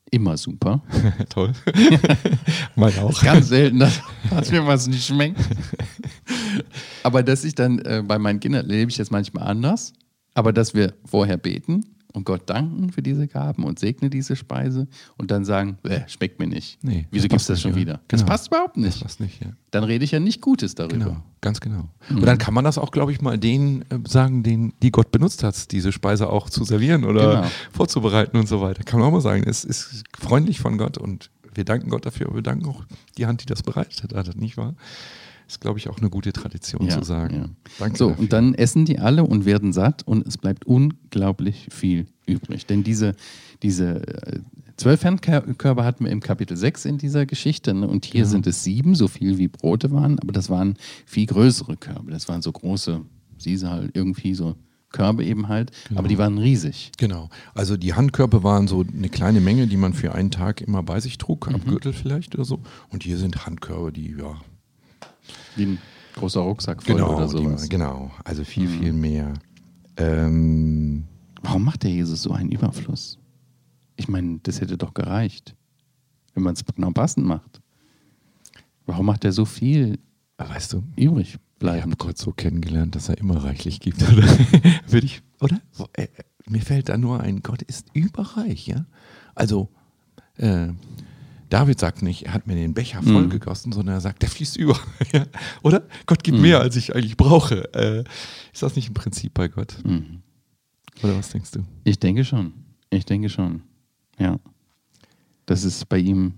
immer 0.10 0.38
super. 0.38 0.82
toll. 1.30 1.52
Meine 2.76 3.02
auch. 3.04 3.22
Ganz 3.22 3.50
selten, 3.50 3.80
dass, 3.80 4.02
dass 4.30 4.52
mir 4.52 4.66
was 4.66 4.88
nicht 4.88 5.06
schmeckt. 5.06 5.38
Aber 7.04 7.24
dass 7.24 7.44
ich 7.44 7.56
dann 7.56 7.80
äh, 7.80 8.04
bei 8.06 8.18
meinen 8.18 8.40
Kindern 8.40 8.66
lebe 8.66 8.90
ich 8.90 8.98
jetzt 8.98 9.12
manchmal 9.12 9.48
anders, 9.48 9.94
aber 10.34 10.54
dass 10.54 10.74
wir 10.74 10.94
vorher 11.06 11.38
beten 11.38 11.84
und 12.14 12.26
Gott 12.26 12.50
danken 12.50 12.92
für 12.92 13.02
diese 13.02 13.28
Gaben 13.28 13.64
und 13.64 13.80
segne 13.80 14.10
diese 14.10 14.36
Speise 14.36 14.88
und 15.18 15.30
dann 15.32 15.46
sagen, 15.46 15.78
schmeckt 16.08 16.40
mir 16.40 16.48
nicht. 16.48 16.84
Nee, 16.84 17.06
Wieso 17.12 17.24
das 17.28 17.30
gibt 17.30 17.42
es 17.42 17.48
das 17.48 17.62
schon 17.62 17.72
ja. 17.72 17.78
wieder? 17.78 18.00
Das 18.08 18.22
Genau. 18.22 18.32
passt 18.32 18.48
überhaupt 18.48 18.78
Das 18.78 18.84
nicht. 18.84 19.02
passt 19.04 19.20
nicht, 19.20 19.42
ja. 19.44 19.52
Dann 19.72 19.84
rede 19.84 20.04
ich 20.06 20.12
ja 20.12 20.20
nicht 20.20 20.42
Gutes 20.42 20.74
darüber. 20.76 20.98
Genau, 21.06 21.18
ganz 21.42 21.60
genau. 21.60 21.90
Und 22.10 22.26
dann 22.26 22.38
kann 22.38 22.54
man 22.54 22.64
das 22.64 22.78
auch, 22.78 22.92
glaube 22.92 23.12
ich, 23.12 23.22
mal 23.22 23.38
denen 23.38 23.82
äh, 23.84 24.00
sagen, 24.08 24.42
denen, 24.44 24.74
die 24.82 24.92
Gott 24.92 25.12
benutzt 25.12 25.44
hat, 25.44 25.72
diese 25.72 25.92
Speise 25.92 26.30
auch 26.30 26.50
zu 26.50 26.64
servieren 26.64 27.04
oder 27.04 27.36
Genau. 27.42 27.48
vorzubereiten 27.72 28.38
und 28.38 28.48
so 28.48 28.62
weiter. 28.62 28.84
Kann 28.84 29.00
man 29.00 29.10
auch 29.10 29.14
mal 29.14 29.22
sagen, 29.22 29.44
es 29.46 29.64
ist 29.64 30.04
freundlich 30.18 30.60
von 30.60 30.78
Gott 30.78 30.98
und 30.98 31.30
wir 31.54 31.66
danken 31.66 31.90
Gott 31.90 32.06
dafür, 32.06 32.28
aber 32.28 32.36
wir 32.36 32.44
danken 32.44 32.66
auch 32.68 32.84
die 33.18 33.26
Hand, 33.26 33.42
die 33.42 33.46
das 33.48 33.64
bereitet 33.64 34.14
hat, 34.14 34.36
nicht 34.38 34.58
wahr? 34.58 34.76
Ist, 35.48 35.62
glaube 35.62 35.80
ich, 35.80 35.88
auch 35.88 35.98
eine 36.00 36.10
gute 36.10 36.34
Tradition 36.34 36.86
Ja, 36.88 36.98
zu 37.00 37.04
sagen. 37.04 37.36
ja. 37.36 37.50
Danke 37.80 37.98
So, 37.98 38.10
dafür. 38.10 38.22
und 38.24 38.34
dann 38.34 38.54
essen 38.54 38.86
die 38.86 39.00
alle 39.00 39.24
und 39.24 39.46
werden 39.46 39.72
satt 39.74 40.04
und 40.06 40.28
es 40.28 40.38
bleibt 40.38 40.66
unglaublich 40.66 41.68
viel 41.72 42.06
übrig. 42.26 42.66
Denn 42.66 42.84
diese, 42.84 43.16
diese 43.64 44.06
äh, 44.08 44.40
zwölf 44.76 45.04
Handkörbe 45.06 45.84
hatten 45.86 46.04
wir 46.06 46.12
im 46.12 46.20
Kapitel 46.20 46.58
6 46.58 46.86
in 46.86 46.98
dieser 46.98 47.26
Geschichte 47.26 47.74
ne? 47.74 47.88
und 47.88 48.06
hier 48.06 48.22
Genau. 48.24 48.32
sind 48.32 48.48
es 48.48 48.64
sieben, 48.64 48.94
so 48.96 49.08
viel 49.08 49.38
wie 49.38 49.48
Brote 49.48 49.92
waren, 49.92 50.20
aber 50.20 50.34
das 50.34 50.50
waren 50.50 50.76
viel 51.06 51.26
größere 51.26 51.78
Körbe. 51.78 52.12
Das 52.12 52.28
waren 52.28 52.42
so 52.42 52.52
große, 52.52 53.02
siehst 53.38 53.64
halt 53.64 53.92
irgendwie 53.96 54.34
so 54.36 54.56
Körbe 54.92 55.24
eben 55.26 55.48
halt, 55.50 55.72
aber 55.96 56.08
die 56.08 56.18
waren 56.18 56.38
riesig. 56.38 56.92
Genau. 56.98 57.30
Also 57.54 57.76
die 57.78 57.94
Handkörbe 57.94 58.44
waren 58.44 58.68
so 58.68 58.84
eine 58.96 59.10
kleine 59.10 59.42
Menge, 59.42 59.68
die 59.68 59.76
man 59.78 59.94
für 59.94 60.14
einen 60.16 60.32
Tag 60.32 60.62
immer 60.62 60.82
bei 60.84 61.00
sich 61.02 61.18
trug, 61.18 61.48
Mhm. 61.48 61.56
am 61.56 61.66
Gürtel 61.66 61.94
vielleicht 61.94 62.36
oder 62.36 62.46
so. 62.46 62.60
Und 62.90 63.04
hier 63.04 63.18
sind 63.18 63.46
Handkörbe, 63.46 63.92
die, 63.92 64.16
ja, 64.18 64.40
Wie 65.58 65.66
ein 65.66 65.78
großer 66.16 66.40
Rucksack 66.40 66.82
voll 66.82 66.96
genau, 66.96 67.16
oder 67.18 67.26
die, 67.26 67.32
sowas. 67.32 67.68
genau. 67.70 68.12
Also 68.24 68.44
viel, 68.44 68.68
Mhm. 68.70 68.80
viel 68.80 68.94
mehr. 68.94 69.34
Ähm, 69.98 71.04
Warum 71.42 71.64
macht 71.66 71.84
der 71.84 71.92
Jesus 71.92 72.22
so 72.24 72.32
einen 72.32 72.52
Überfluss? 72.52 73.18
Ich 73.96 74.08
meine, 74.08 74.40
das 74.44 74.62
hätte 74.62 74.78
doch 74.78 74.94
gereicht, 74.94 75.56
wenn 76.34 76.44
man 76.44 76.54
es 76.54 76.64
genau 76.66 76.92
passend 76.92 77.26
macht. 77.26 77.62
Warum 78.86 79.06
macht 79.08 79.26
er 79.26 79.32
so 79.32 79.46
viel 79.46 80.00
weißt 80.38 80.74
du, 80.74 80.84
übrig 80.96 81.30
Ich 81.30 81.34
habe 81.34 81.44
bleiben? 81.60 81.94
Gott 81.98 82.18
so 82.18 82.32
kennengelernt, 82.32 82.96
dass 82.96 83.10
er 83.10 83.18
immer 83.18 83.44
reichlich 83.44 83.80
gibt, 83.80 84.02
oder? 84.12 84.24
Würde 84.88 85.06
ich, 85.06 85.22
oder? 85.42 85.60
Äh, 85.94 86.08
Mir 86.48 86.62
fällt 86.62 86.90
da 86.90 86.98
nur 86.98 87.20
ein, 87.22 87.42
Gott 87.42 87.64
ist 87.64 87.88
überreich, 87.94 88.68
ja? 88.68 88.86
Also, 89.36 89.70
äh, 90.38 90.68
David 91.50 91.80
sagt 91.80 92.02
nicht, 92.02 92.26
er 92.26 92.34
hat 92.34 92.46
mir 92.48 92.56
den 92.56 92.74
Becher 92.74 93.02
voll 93.02 93.24
Mhm. 93.26 93.30
gegossen, 93.30 93.72
sondern 93.72 93.96
er 93.96 94.02
sagt, 94.02 94.22
der 94.22 94.30
fließt 94.30 94.58
über. 94.58 94.78
ja? 95.14 95.26
Oder? 95.64 95.84
Gott 96.06 96.24
gibt 96.24 96.38
Mhm. 96.38 96.44
mehr, 96.44 96.60
als 96.60 96.76
ich 96.76 96.94
eigentlich 96.96 97.16
brauche. 97.18 97.74
Äh, 97.74 98.04
ist 98.54 98.64
das 98.64 98.76
nicht 98.76 98.90
ein 98.90 98.94
Prinzip 98.94 99.34
bei 99.34 99.48
Gott? 99.48 99.78
Mhm. 99.86 100.22
Oder 101.04 101.18
was 101.18 101.30
denkst 101.30 101.52
du? 101.52 101.60
Ich 101.84 102.00
denke 102.00 102.26
schon. 102.26 102.54
Ich 102.90 103.06
denke 103.06 103.30
schon. 103.30 103.62
Ja. 104.20 104.40
Dass 105.46 105.64
es 105.64 105.86
bei 105.86 106.00
ihm 106.00 106.34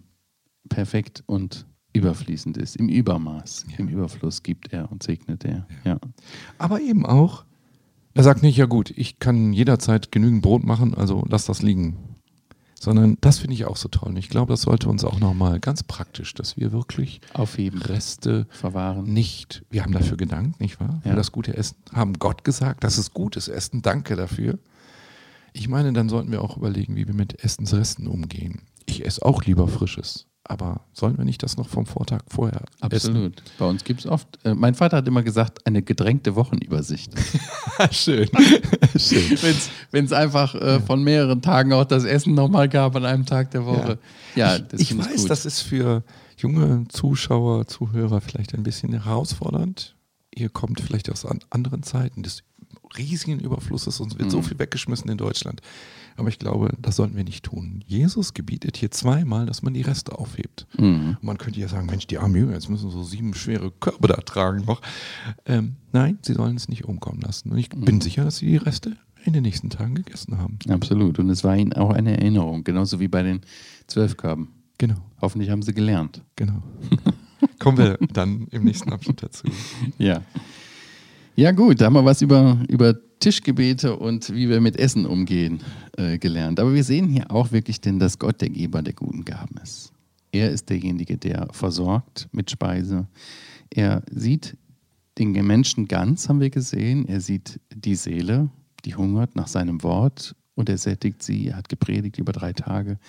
perfekt 0.68 1.24
und 1.26 1.66
überfließend 1.94 2.58
ist. 2.58 2.76
Im 2.76 2.88
Übermaß, 2.90 3.66
Ja. 3.72 3.78
im 3.80 3.88
Überfluss 3.88 4.44
gibt 4.44 4.72
er 4.74 4.92
und 4.92 5.02
segnet 5.02 5.44
er. 5.46 5.66
Ja. 5.86 6.00
Aber 6.60 6.80
eben 6.82 7.06
auch, 7.06 7.46
er 8.14 8.24
sagt 8.24 8.44
nicht, 8.44 8.58
ja 8.58 8.66
gut, 8.66 8.92
ich 8.96 9.18
kann 9.18 9.54
jederzeit 9.54 10.12
genügend 10.12 10.42
Brot 10.44 10.64
machen, 10.64 10.94
also 10.94 11.26
lass 11.30 11.46
das 11.46 11.62
liegen. 11.64 11.98
Sondern 12.82 13.18
das 13.20 13.40
finde 13.40 13.56
ich 13.56 13.66
auch 13.66 13.76
so 13.76 13.90
toll. 13.90 14.10
Und 14.10 14.18
ich 14.18 14.30
glaube, 14.30 14.54
das 14.54 14.62
sollte 14.62 14.88
uns 14.88 15.04
auch 15.04 15.20
nochmal 15.20 15.60
ganz 15.60 15.84
praktisch, 15.84 16.34
dass 16.34 16.56
wir 16.56 16.72
wirklich 16.72 17.20
Aufheben, 17.34 17.82
Reste 17.82 18.48
verwahren. 18.52 19.04
nicht, 19.04 19.66
wir 19.70 19.84
haben 19.84 19.92
dafür 19.92 20.16
gedankt, 20.16 20.62
nicht 20.62 20.80
wahr? 20.80 21.00
Für 21.04 21.10
Ja. 21.10 21.16
das 21.16 21.34
gute 21.34 21.58
Essen, 21.58 21.76
haben 21.94 22.14
Gott 22.20 22.46
gesagt, 22.46 22.84
das 22.86 22.98
ist 22.98 23.14
gutes 23.14 23.50
Essen, 23.50 23.82
danke 23.82 24.16
dafür. 24.16 24.60
Ich 25.52 25.68
meine, 25.68 25.92
dann 25.92 26.08
sollten 26.08 26.32
wir 26.32 26.42
auch 26.42 26.56
überlegen, 26.56 26.96
wie 26.96 27.06
wir 27.08 27.14
mit 27.16 27.44
Essensresten 27.44 28.08
umgehen. 28.08 28.62
Ich 28.86 29.06
esse 29.06 29.26
auch 29.26 29.44
lieber 29.44 29.68
Frisches, 29.68 30.26
aber 30.44 30.82
sollen 30.94 31.18
wir 31.18 31.26
nicht 31.26 31.44
das 31.44 31.58
noch 31.58 31.68
vom 31.68 31.86
Vortag 31.86 32.22
vorher 32.28 32.64
essen? 32.90 33.10
Absolut. 33.10 33.44
Bei 33.58 33.66
uns 33.66 33.84
gibt 33.84 34.00
es 34.02 34.08
oft, 34.08 34.28
äh, 34.44 34.54
mein 34.54 34.74
Vater 34.74 34.98
hat 34.98 35.08
immer 35.08 35.22
gesagt, 35.22 35.66
eine 35.68 35.82
gedrängte 35.82 36.36
Wochenübersicht. 36.36 37.14
Schön. 37.92 38.28
Schön. 38.98 39.38
Wenn 39.92 40.06
es 40.06 40.14
einfach 40.14 40.56
äh, 40.56 40.80
von 40.80 41.04
mehreren 41.04 41.42
Tagen 41.42 41.74
auch 41.74 41.86
das 41.86 42.04
Essen 42.04 42.34
nochmal 42.34 42.68
gab 42.68 42.96
an 42.96 43.06
einem 43.06 43.26
Tag 43.26 43.52
der 43.52 43.66
Woche. 43.66 44.00
Ja, 44.36 44.58
das 44.58 44.82
ich 44.82 44.90
finde 44.90 45.06
weiß, 45.06 45.22
gut. 45.22 45.30
das 45.30 45.46
ist 45.46 45.62
für 45.62 46.04
junge 46.38 46.86
Zuschauer, 46.88 47.68
Zuhörer 47.68 48.22
vielleicht 48.22 48.54
ein 48.56 48.64
bisschen 48.64 48.94
herausfordernd. 48.94 49.96
Ihr 50.34 50.50
kommt 50.50 50.80
vielleicht 50.80 51.12
aus 51.12 51.26
an 51.26 51.40
anderen 51.50 51.84
Zeiten 51.84 52.24
des 52.24 52.44
riesigen 52.98 53.40
Überflusses 53.40 54.00
und 54.00 54.18
wird 54.20 54.32
so 54.32 54.38
Mhm. 54.40 54.44
viel 54.44 54.60
weggeschmissen 54.60 55.10
in 55.10 55.18
Deutschland. 55.18 55.62
Aber 56.18 56.28
ich 56.28 56.40
glaube, 56.40 56.74
das 56.82 56.98
sollten 56.98 57.16
wir 57.16 57.24
nicht 57.24 57.46
tun. 57.46 57.84
Jesus 57.88 58.34
gebietet 58.34 58.76
hier 58.78 58.92
zweimal, 58.92 59.46
dass 59.46 59.62
man 59.62 59.74
die 59.74 59.82
Reste 59.82 60.18
aufhebt. 60.18 60.68
Mhm. 60.78 61.18
Man 61.22 61.38
könnte 61.38 61.60
ja 61.60 61.68
sagen, 61.70 61.86
Mensch, 61.86 62.08
die 62.08 62.18
armen 62.18 62.36
Jünger, 62.36 62.54
jetzt 62.54 62.70
müssen 62.70 62.90
so 62.90 63.04
sieben 63.04 63.34
schwere 63.34 63.72
Körbe 63.72 64.08
da 64.10 64.16
tragen 64.18 64.66
noch. 64.66 64.82
Ähm, 65.46 65.76
nein, 65.94 66.20
sie 66.22 66.34
sollen 66.34 66.58
es 66.58 66.68
nicht 66.68 66.84
umkommen 66.86 67.22
lassen. 67.22 67.52
Und 67.52 67.58
ich 67.58 67.74
Mhm. 67.74 67.86
bin 67.86 68.02
sicher, 68.02 68.26
dass 68.26 68.38
sie 68.38 68.48
die 68.48 68.58
Reste 68.58 68.98
in 69.24 69.34
den 69.34 69.44
nächsten 69.44 69.70
Tagen 69.70 69.96
gegessen 69.96 70.38
haben. 70.38 70.58
Absolut. 70.70 71.20
Und 71.20 71.30
es 71.30 71.44
war 71.44 71.56
ihnen 71.56 71.74
auch 71.74 71.92
eine 71.92 72.18
Erinnerung, 72.18 72.64
genauso 72.64 73.00
wie 73.00 73.08
bei 73.08 73.24
den 73.24 73.42
zwölf 73.88 74.18
Körben. 74.18 74.50
Genau, 74.78 74.96
Hoffentlich 75.22 75.50
haben 75.50 75.62
sie 75.62 75.74
gelernt. 75.74 76.22
genau. 76.36 76.62
Kommen 77.60 77.78
wir 77.78 77.98
dann 78.14 78.48
im 78.52 78.64
nächsten 78.66 78.92
Abschnitt 78.92 79.22
dazu. 79.24 79.48
Ja. 79.98 80.22
Ja, 81.40 81.54
gut, 81.54 81.80
da 81.80 81.86
haben 81.86 81.94
wir 81.94 82.04
was 82.04 82.22
über, 82.22 82.58
über 82.68 82.94
Tischgebete 83.22 83.96
und 83.96 84.36
wie 84.36 84.50
wir 84.50 84.60
mit 84.60 84.78
Essen 84.78 85.06
umgehen 85.06 85.62
äh, 85.96 86.18
gelernt. 86.18 86.60
Aber 86.60 86.74
wir 86.74 86.84
sehen 86.84 87.08
hier 87.08 87.32
auch 87.32 87.54
wirklich 87.54 87.80
denn, 87.80 87.98
dass 87.98 88.20
Gott 88.20 88.42
der 88.42 88.50
Geber 88.50 88.82
der 88.82 88.92
guten 88.92 89.24
Gaben 89.24 89.56
ist. 89.64 89.94
Er 90.34 90.52
ist 90.52 90.70
derjenige, 90.70 91.18
der 91.18 91.48
versorgt 91.54 92.28
mit 92.34 92.52
Speise. 92.52 93.08
Er 93.70 94.04
sieht 94.12 94.58
den 95.18 95.32
Menschen 95.32 95.88
ganz, 95.88 96.28
haben 96.28 96.42
wir 96.42 96.50
gesehen. 96.50 97.08
Er 97.08 97.22
sieht 97.22 97.62
die 97.74 97.96
Seele, 97.96 98.50
die 98.84 98.96
hungert 98.96 99.38
nach 99.38 99.48
seinem 99.48 99.82
Wort 99.82 100.36
und 100.56 100.68
er 100.68 100.78
sättigt 100.78 101.24
sie. 101.24 101.48
Er 101.48 101.56
hat 101.56 101.70
gepredigt 101.70 102.20
über 102.20 102.34
drei 102.34 102.52
Tage, 102.52 103.00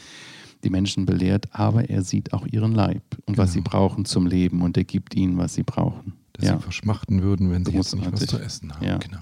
die 0.63 0.71
Menschen 0.71 1.05
belehrt, 1.05 1.49
aber 1.51 1.91
er 1.91 2.05
sieht 2.05 2.33
auch 2.33 2.47
ihren 2.47 2.77
Leib 2.77 3.03
und 3.27 3.39
was 3.39 3.55
sie 3.55 3.59
Genau. 3.59 3.71
brauchen 3.71 4.05
zum 4.05 4.29
Leben 4.29 4.63
und 4.63 4.77
er 4.77 4.85
gibt 4.85 5.17
ihnen, 5.17 5.37
was 5.37 5.55
sie 5.55 5.65
brauchen. 5.65 6.20
Dass 6.41 6.57
sie 6.57 6.63
verschmachten 6.63 7.23
würden, 7.23 7.51
wenn 7.51 7.65
sie 7.65 7.73
jetzt 7.73 7.95
nicht 7.95 8.11
was 8.13 8.27
zu 8.27 8.39
essen 8.39 8.75
haben. 8.75 8.85
Ja. 8.85 8.99
Genau. 8.99 9.21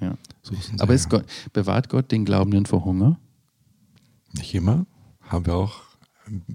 ja. 0.00 0.16
So 0.42 0.54
Aber. 0.78 0.96
Gott, 0.96 1.24
bewahrt 1.52 1.88
Gott 1.88 2.10
den 2.12 2.24
Glaubenden 2.24 2.66
vor 2.66 2.84
Hunger? 2.84 3.18
Nicht 4.32 4.54
immer. 4.54 4.86
Haben 5.20 5.46
wir 5.46 5.54
auch 5.54 5.82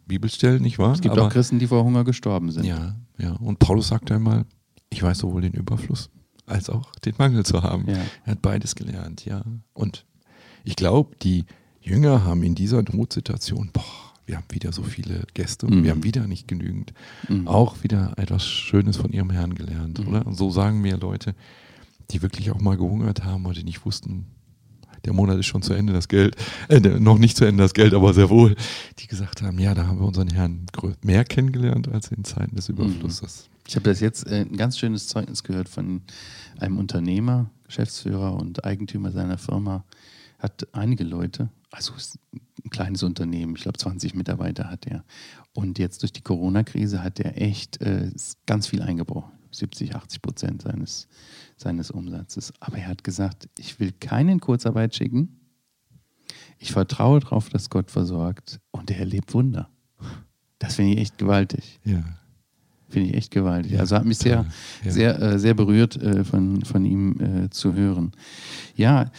Bibelstellen, 0.05 0.61
nicht 0.61 0.79
wahr? 0.79 0.93
Es 0.93 1.01
gibt 1.01 1.13
Aber, 1.13 1.27
auch 1.27 1.29
Christen, 1.31 1.59
die 1.59 1.67
vor 1.67 1.83
Hunger 1.83 2.03
gestorben 2.03 2.51
sind. 2.51 2.65
Ja, 2.65 2.95
ja. 3.17 3.33
Und 3.33 3.59
Paulus 3.59 3.89
sagt 3.89 4.11
einmal, 4.11 4.45
ich 4.89 5.03
weiß 5.03 5.19
sowohl 5.19 5.41
den 5.41 5.53
Überfluss 5.53 6.09
als 6.45 6.69
auch 6.69 6.91
den 6.95 7.15
Mangel 7.17 7.45
zu 7.45 7.63
haben. 7.63 7.85
Ja. 7.87 7.97
Er 8.23 8.31
hat 8.31 8.41
beides 8.41 8.75
gelernt, 8.75 9.25
ja. 9.25 9.43
Und 9.73 10.05
ich 10.63 10.75
glaube, 10.75 11.15
die 11.21 11.45
Jünger 11.81 12.23
haben 12.23 12.43
in 12.43 12.55
dieser 12.55 12.83
Notsituation, 12.83 13.69
boah, 13.73 14.04
wir 14.25 14.37
haben 14.37 14.45
wieder 14.51 14.71
so 14.71 14.83
viele 14.83 15.23
Gäste 15.33 15.65
und 15.67 15.75
Mhm. 15.79 15.83
wir 15.83 15.91
haben 15.91 16.03
wieder 16.03 16.27
nicht 16.27 16.47
genügend, 16.47 16.93
Mhm. 17.29 17.47
auch 17.47 17.83
wieder 17.83 18.13
etwas 18.17 18.45
Schönes 18.45 18.97
von 18.97 19.11
ihrem 19.11 19.29
Herrn 19.29 19.55
gelernt, 19.55 19.99
Mhm. 19.99 20.07
oder? 20.07 20.27
Und 20.27 20.35
so 20.35 20.49
sagen 20.51 20.81
mir 20.81 20.97
Leute, 20.97 21.35
die 22.11 22.21
wirklich 22.21 22.51
auch 22.51 22.59
mal 22.61 22.77
gehungert 22.77 23.23
haben 23.23 23.45
oder 23.45 23.61
nicht 23.63 23.85
wussten, 23.85 24.25
der 25.05 25.13
Monat 25.13 25.37
ist 25.37 25.45
schon 25.45 25.61
zu 25.61 25.73
Ende, 25.73 25.93
das 25.93 26.07
Geld, 26.07 26.35
äh, 26.67 26.79
noch 26.79 27.19
nicht 27.19 27.37
zu 27.37 27.45
Ende 27.45 27.61
das 27.63 27.73
Geld, 27.75 27.93
aber 27.93 28.13
sehr 28.15 28.29
wohl, 28.31 28.55
die 28.97 29.05
gesagt 29.07 29.43
haben, 29.43 29.59
ja, 29.59 29.75
da 29.75 29.85
haben 29.85 29.99
wir 29.99 30.05
unseren 30.07 30.29
Herrn 30.29 30.65
mehr 31.03 31.23
kennengelernt 31.25 31.87
als 31.87 32.07
in 32.11 32.23
Zeiten 32.23 32.55
des 32.55 32.69
Überflusses. 32.69 33.47
Ich 33.67 33.75
habe 33.75 33.83
das 33.89 33.99
jetzt 33.99 34.25
äh, 34.27 34.41
ein 34.41 34.57
ganz 34.57 34.79
schönes 34.79 35.07
Zeugnis 35.07 35.43
gehört 35.43 35.69
von 35.69 36.01
einem 36.59 36.77
Unternehmer, 36.79 37.49
Geschäftsführer 37.67 38.35
und 38.35 38.63
Eigentümer 38.65 39.11
seiner 39.11 39.37
Firma. 39.37 39.83
Hat 40.39 40.67
einige 40.73 41.03
Leute, 41.03 41.49
also 41.75 41.93
ein 42.63 42.69
kleines 42.69 43.03
Unternehmen, 43.03 43.55
ich 43.55 43.63
glaube 43.63 43.77
20 43.77 44.15
Mitarbeiter 44.15 44.69
hat 44.69 44.87
er. 44.87 45.03
Und 45.53 45.77
jetzt 45.77 46.01
durch 46.01 46.11
die 46.11 46.21
Corona-Krise 46.21 47.03
hat 47.03 47.19
er 47.19 47.41
echt 47.41 47.81
äh, 47.81 48.11
ganz 48.45 48.67
viel 48.67 48.81
eingebrochen. 48.81 49.31
70, 49.51 49.95
80 49.95 50.21
Prozent 50.21 50.61
seines, 50.63 51.07
seines 51.55 51.91
Umsatzes. 51.91 52.53
Aber 52.59 52.77
er 52.77 52.87
hat 52.87 53.03
gesagt, 53.03 53.47
ich 53.57 53.79
will 53.79 53.93
keinen 53.93 54.29
in 54.29 54.39
Kurzarbeit 54.39 54.95
schicken. 54.95 55.39
Ich 56.57 56.71
vertraue 56.71 57.19
darauf, 57.19 57.49
dass 57.49 57.69
Gott 57.69 57.91
versorgt 57.91 58.59
und 58.71 58.91
er 58.91 58.99
erlebt 58.99 59.33
Wunder. 59.33 59.69
Das 60.59 60.75
finde 60.75 60.93
ich 60.93 60.99
echt 60.99 61.17
gewaltig. 61.17 61.79
Ja. 61.83 62.03
Finde 62.89 63.09
ich 63.09 63.15
echt 63.15 63.31
gewaltig. 63.31 63.73
Ja, 63.73 63.79
also 63.79 63.95
hat 63.95 64.05
mich 64.05 64.17
sehr. 64.17 64.45
Ja. 64.83 64.91
sehr, 64.91 65.21
äh, 65.21 65.39
sehr 65.39 65.53
berührt, 65.53 66.01
äh, 66.01 66.23
von, 66.23 66.63
von 66.63 66.85
ihm 66.85 67.45
äh, 67.45 67.49
zu 67.49 67.73
hören. 67.73 68.11
Ja, 68.75 69.11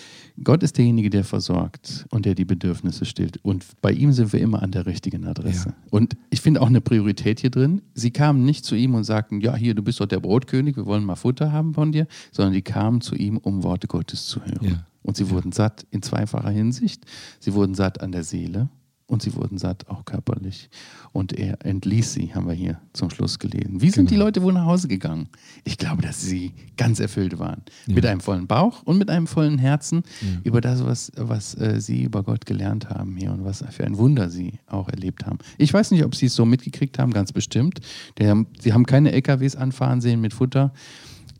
Gott 0.42 0.62
ist 0.62 0.76
derjenige, 0.76 1.10
der 1.10 1.24
versorgt 1.24 2.06
und 2.10 2.26
der 2.26 2.34
die 2.34 2.44
Bedürfnisse 2.44 3.04
stillt. 3.06 3.38
Und 3.42 3.64
bei 3.80 3.90
ihm 3.92 4.12
sind 4.12 4.32
wir 4.32 4.40
immer 4.40 4.62
an 4.62 4.70
der 4.70 4.86
richtigen 4.86 5.26
Adresse. 5.26 5.70
Ja. 5.70 5.74
Und 5.90 6.16
ich 6.30 6.42
finde 6.42 6.60
auch 6.60 6.68
eine 6.68 6.80
Priorität 6.80 7.40
hier 7.40 7.50
drin. 7.50 7.82
Sie 7.94 8.10
kamen 8.10 8.44
nicht 8.44 8.64
zu 8.64 8.74
ihm 8.74 8.94
und 8.94 9.04
sagten, 9.04 9.40
ja, 9.40 9.56
hier, 9.56 9.74
du 9.74 9.82
bist 9.82 10.00
doch 10.00 10.06
der 10.06 10.20
Brotkönig, 10.20 10.76
wir 10.76 10.86
wollen 10.86 11.04
mal 11.04 11.16
Futter 11.16 11.52
haben 11.52 11.74
von 11.74 11.90
dir, 11.90 12.06
sondern 12.32 12.52
die 12.52 12.62
kamen 12.62 13.00
zu 13.00 13.14
ihm, 13.14 13.38
um 13.38 13.62
Worte 13.62 13.86
Gottes 13.86 14.26
zu 14.26 14.40
hören. 14.44 14.82
Und 15.02 15.16
sie 15.16 15.30
wurden 15.30 15.52
satt 15.52 15.86
in 15.90 16.02
zweifacher 16.02 16.50
Hinsicht. 16.50 17.04
Sie 17.40 17.54
wurden 17.54 17.74
satt 17.74 18.00
an 18.00 18.12
der 18.12 18.24
Seele 18.24 18.68
und 19.08 19.22
sie 19.22 19.34
wurden 19.34 19.56
satt 19.56 19.88
auch 19.88 20.04
körperlich. 20.04 20.68
Und 21.12 21.32
er 21.32 21.64
entließ 21.64 22.12
sie, 22.12 22.34
haben 22.34 22.46
wir 22.48 22.54
hier 22.54 22.80
zum 22.92 23.08
Schluss 23.10 23.38
gelesen. 23.38 23.80
Wie 23.80 23.90
sind 23.90 24.08
Genau. 24.08 24.08
die 24.08 24.24
Leute 24.26 24.42
wohl 24.42 24.52
nach 24.52 24.66
Hause 24.66 24.88
gegangen? 24.88 25.28
Ich 25.64 25.78
glaube, 25.78 26.02
dass 26.02 26.20
sie 26.20 26.52
ganz 26.76 26.98
erfüllt 26.98 27.38
waren. 27.38 27.62
Ja. 27.86 27.94
Mit 27.94 28.04
einem 28.06 28.20
vollen 28.20 28.46
Bauch 28.48 28.82
und 28.82 28.98
mit 28.98 29.08
einem 29.08 29.26
vollen 29.28 29.58
Herzen 29.58 30.02
Ja. 30.20 30.28
über 30.42 30.60
das, 30.60 30.84
was, 30.84 31.12
was 31.16 31.54
äh, 31.54 31.80
sie 31.80 32.02
über 32.02 32.22
Gott 32.24 32.46
gelernt 32.46 32.90
haben 32.90 33.16
hier 33.16 33.30
und 33.32 33.44
was 33.44 33.64
für 33.70 33.84
ein 33.84 33.96
Wunder 33.96 34.28
sie 34.28 34.58
auch 34.66 34.88
erlebt 34.88 35.24
haben. 35.24 35.38
Ich 35.56 35.72
weiß 35.72 35.92
nicht, 35.92 36.04
ob 36.04 36.14
sie 36.16 36.26
es 36.26 36.34
so 36.34 36.44
mitgekriegt 36.44 36.98
haben, 36.98 37.12
ganz 37.12 37.32
bestimmt. 37.32 37.80
Der, 38.18 38.44
sie 38.60 38.72
haben 38.72 38.86
keine 38.86 39.12
LKWs 39.12 39.54
anfahren 39.56 40.00
sehen 40.00 40.20
mit 40.20 40.34
Futter. 40.34 40.72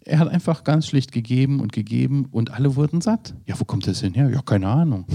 Er 0.04 0.20
hat 0.20 0.28
einfach 0.28 0.62
ganz 0.62 0.86
schlicht 0.86 1.10
gegeben 1.10 1.58
und 1.58 1.72
gegeben 1.72 2.26
und 2.30 2.52
alle 2.52 2.76
wurden 2.76 3.00
satt. 3.00 3.34
Ja, 3.44 3.58
wo 3.58 3.64
kommt 3.64 3.88
das 3.88 4.00
denn 4.00 4.14
her? 4.14 4.30
Ja, 4.30 4.40
keine 4.40 4.68
Ahnung. 4.68 5.04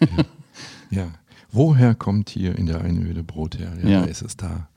Ja, 0.00 1.02
ja. 1.02 1.08
Woher 1.52 1.94
kommt 1.94 2.30
hier 2.30 2.56
in 2.56 2.66
der 2.66 2.80
Einöde 2.80 3.22
Brot 3.22 3.58
her? 3.58 3.72
Ja, 3.82 3.88
Ja. 3.88 4.04
ist 4.04 4.22
es 4.22 4.36
da. 4.36 4.68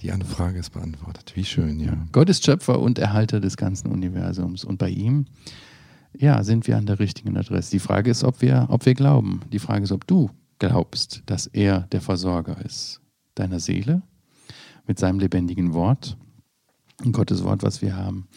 Die 0.00 0.10
Anfrage 0.12 0.58
ist 0.58 0.70
beantwortet. 0.70 1.32
Wie 1.36 1.44
schön, 1.44 1.78
ja. 1.78 1.96
Gott 2.12 2.28
ist 2.28 2.44
Schöpfer 2.44 2.80
und 2.80 2.98
Erhalter 2.98 3.40
des 3.40 3.56
ganzen 3.56 3.88
Universums. 3.90 4.64
Und 4.64 4.78
bei 4.78 4.88
ihm, 4.90 5.26
ja, 6.16 6.42
sind 6.42 6.66
wir 6.66 6.76
an 6.76 6.86
der 6.86 6.98
richtigen 6.98 7.36
Adresse. 7.36 7.70
Die 7.70 7.78
Frage 7.78 8.10
ist, 8.10 8.24
ob 8.24 8.42
wir, 8.42 8.66
ob 8.68 8.84
wir 8.84 8.94
glauben. 8.94 9.40
Die 9.52 9.58
Frage 9.60 9.84
ist, 9.84 9.92
ob 9.92 10.06
du 10.06 10.30
glaubst, 10.58 11.22
dass 11.26 11.46
er 11.46 11.82
der 11.92 12.00
Versorger 12.00 12.60
ist 12.64 13.00
deiner 13.34 13.60
Seele 13.60 14.02
mit 14.86 14.98
seinem 14.98 15.18
lebendigen 15.20 15.72
Wort, 15.72 16.16
Gottes 17.12 17.42
Wort, 17.44 17.62
was 17.62 17.80
wir 17.80 17.96
haben, 17.96 18.28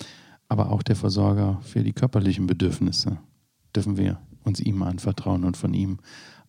aber 0.47 0.71
auch 0.71 0.83
der 0.83 0.95
Versorger 0.95 1.59
für 1.63 1.83
die 1.83 1.93
körperlichen 1.93 2.47
Bedürfnisse. 2.47 3.17
Dürfen 3.75 3.97
wir 3.97 4.19
uns 4.43 4.59
ihm 4.59 4.81
anvertrauen 4.83 5.43
und 5.43 5.57
von 5.57 5.73
ihm 5.73 5.97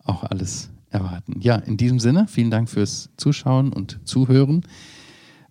auch 0.03 0.23
alles 0.23 0.69
erwarten. 0.97 1.39
Ja, 1.39 1.55
in 1.55 1.77
diesem 1.77 1.99
Sinne, 1.99 2.27
vielen 2.27 2.51
Dank 2.51 2.69
fürs 2.69 3.09
Zuschauen 3.17 3.71
und 3.73 3.99
Zuhören. 4.05 4.63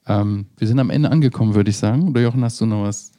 Ähm, 0.07 0.47
wir 0.57 0.69
sind 0.69 0.79
am 0.79 0.91
Ende 0.91 1.11
angekommen, 1.11 1.55
würde 1.55 1.71
ich 1.71 1.77
sagen. 1.77 2.09
Oder 2.09 2.21
Jochen, 2.21 2.43
hast 2.45 2.61
du 2.61 2.67
noch 2.67 2.85
was? 2.85 3.13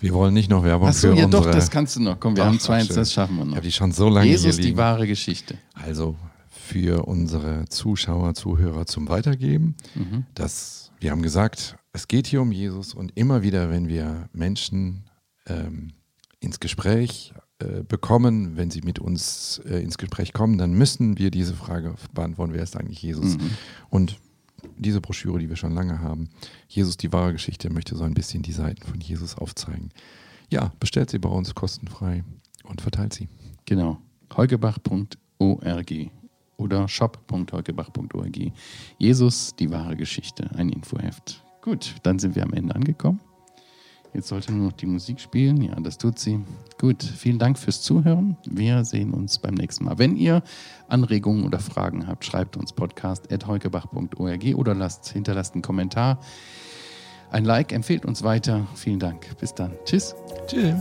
Wir 0.00 0.12
wollen 0.12 0.34
nicht 0.34 0.48
noch 0.50 0.62
Werbung 0.62 0.88
Achso, 0.88 1.08
für 1.08 1.16
ja 1.16 1.24
unsere... 1.24 1.44
doch, 1.44 1.50
das 1.50 1.70
kannst 1.70 1.96
du 1.96 2.02
noch. 2.02 2.20
Komm, 2.20 2.36
wir 2.36 2.44
Ach, 2.44 2.48
haben 2.48 2.60
zwei, 2.60 2.84
das 2.84 3.12
schaffen 3.12 3.36
wir 3.36 3.42
Ich 3.42 3.48
noch. 3.48 3.56
habe 3.56 3.66
die 3.66 3.72
schon 3.72 3.92
so 3.92 4.08
lange 4.08 4.28
Jesus, 4.28 4.56
die 4.58 4.76
wahre 4.76 5.06
Geschichte. 5.06 5.58
Also 5.74 6.16
für 6.48 7.06
unsere 7.06 7.64
Zuschauer, 7.68 8.34
Zuhörer 8.34 8.86
zum 8.86 9.08
Weitergeben. 9.08 9.74
Mhm. 9.94 10.26
Das, 10.34 10.92
wir 11.00 11.10
haben 11.10 11.22
gesagt, 11.22 11.76
es 11.92 12.06
geht 12.06 12.26
hier 12.26 12.42
um 12.42 12.52
Jesus 12.52 12.94
und 12.94 13.12
immer 13.16 13.42
wieder, 13.42 13.70
wenn 13.70 13.88
wir 13.88 14.28
Menschen 14.32 15.04
ähm, 15.46 15.94
ins 16.40 16.60
Gespräch 16.60 17.32
äh, 17.60 17.82
bekommen, 17.82 18.56
wenn 18.56 18.70
sie 18.70 18.82
mit 18.82 18.98
uns 18.98 19.60
äh, 19.68 19.82
ins 19.82 19.98
Gespräch 19.98 20.32
kommen, 20.32 20.58
dann 20.58 20.72
müssen 20.72 21.18
wir 21.18 21.30
diese 21.30 21.54
Frage 21.54 21.94
beantworten, 22.14 22.52
wer 22.52 22.62
ist 22.62 22.76
eigentlich 22.76 23.02
Jesus? 23.02 23.36
Mhm. 23.36 23.50
Und 23.90 24.20
diese 24.76 25.00
Broschüre, 25.00 25.38
die 25.38 25.48
wir 25.48 25.56
schon 25.56 25.74
lange 25.74 26.00
haben, 26.00 26.28
Jesus, 26.68 26.96
die 26.96 27.12
wahre 27.12 27.32
Geschichte, 27.32 27.70
möchte 27.70 27.96
so 27.96 28.04
ein 28.04 28.14
bisschen 28.14 28.42
die 28.42 28.52
Seiten 28.52 28.82
von 28.82 29.00
Jesus 29.00 29.36
aufzeigen. 29.36 29.90
Ja, 30.50 30.72
bestellt 30.80 31.10
sie 31.10 31.18
bei 31.18 31.28
uns 31.28 31.54
kostenfrei 31.54 32.24
und 32.64 32.80
verteilt 32.80 33.12
sie. 33.12 33.28
Genau. 33.66 33.98
heugebach.org 34.36 35.92
oder 36.56 36.88
shop.heugebach.org. 36.88 38.52
Jesus, 38.98 39.54
die 39.56 39.70
wahre 39.70 39.96
Geschichte, 39.96 40.50
ein 40.54 40.68
Infoheft. 40.68 41.44
Gut, 41.62 41.96
dann 42.02 42.18
sind 42.18 42.34
wir 42.34 42.44
am 42.44 42.52
Ende 42.52 42.74
angekommen. 42.74 43.20
Jetzt 44.14 44.28
sollte 44.28 44.52
nur 44.52 44.66
noch 44.66 44.72
die 44.72 44.86
Musik 44.86 45.20
spielen. 45.20 45.60
Ja, 45.62 45.74
das 45.80 45.98
tut 45.98 46.18
sie. 46.18 46.40
Gut, 46.80 47.02
vielen 47.02 47.38
Dank 47.38 47.58
fürs 47.58 47.82
Zuhören. 47.82 48.36
Wir 48.46 48.84
sehen 48.84 49.12
uns 49.12 49.38
beim 49.38 49.54
nächsten 49.54 49.84
Mal. 49.84 49.98
Wenn 49.98 50.16
ihr 50.16 50.42
Anregungen 50.88 51.44
oder 51.44 51.58
Fragen 51.58 52.06
habt, 52.06 52.24
schreibt 52.24 52.56
uns 52.56 52.72
podcast.heukebach.org 52.72 54.44
oder 54.54 54.74
lasst, 54.74 55.08
hinterlasst 55.08 55.54
einen 55.54 55.62
Kommentar. 55.62 56.20
Ein 57.30 57.44
Like, 57.44 57.72
empfehlt 57.72 58.06
uns 58.06 58.22
weiter. 58.22 58.66
Vielen 58.74 58.98
Dank. 58.98 59.36
Bis 59.38 59.54
dann. 59.54 59.72
Tschüss. 59.84 60.14
Tschüss. 60.46 60.74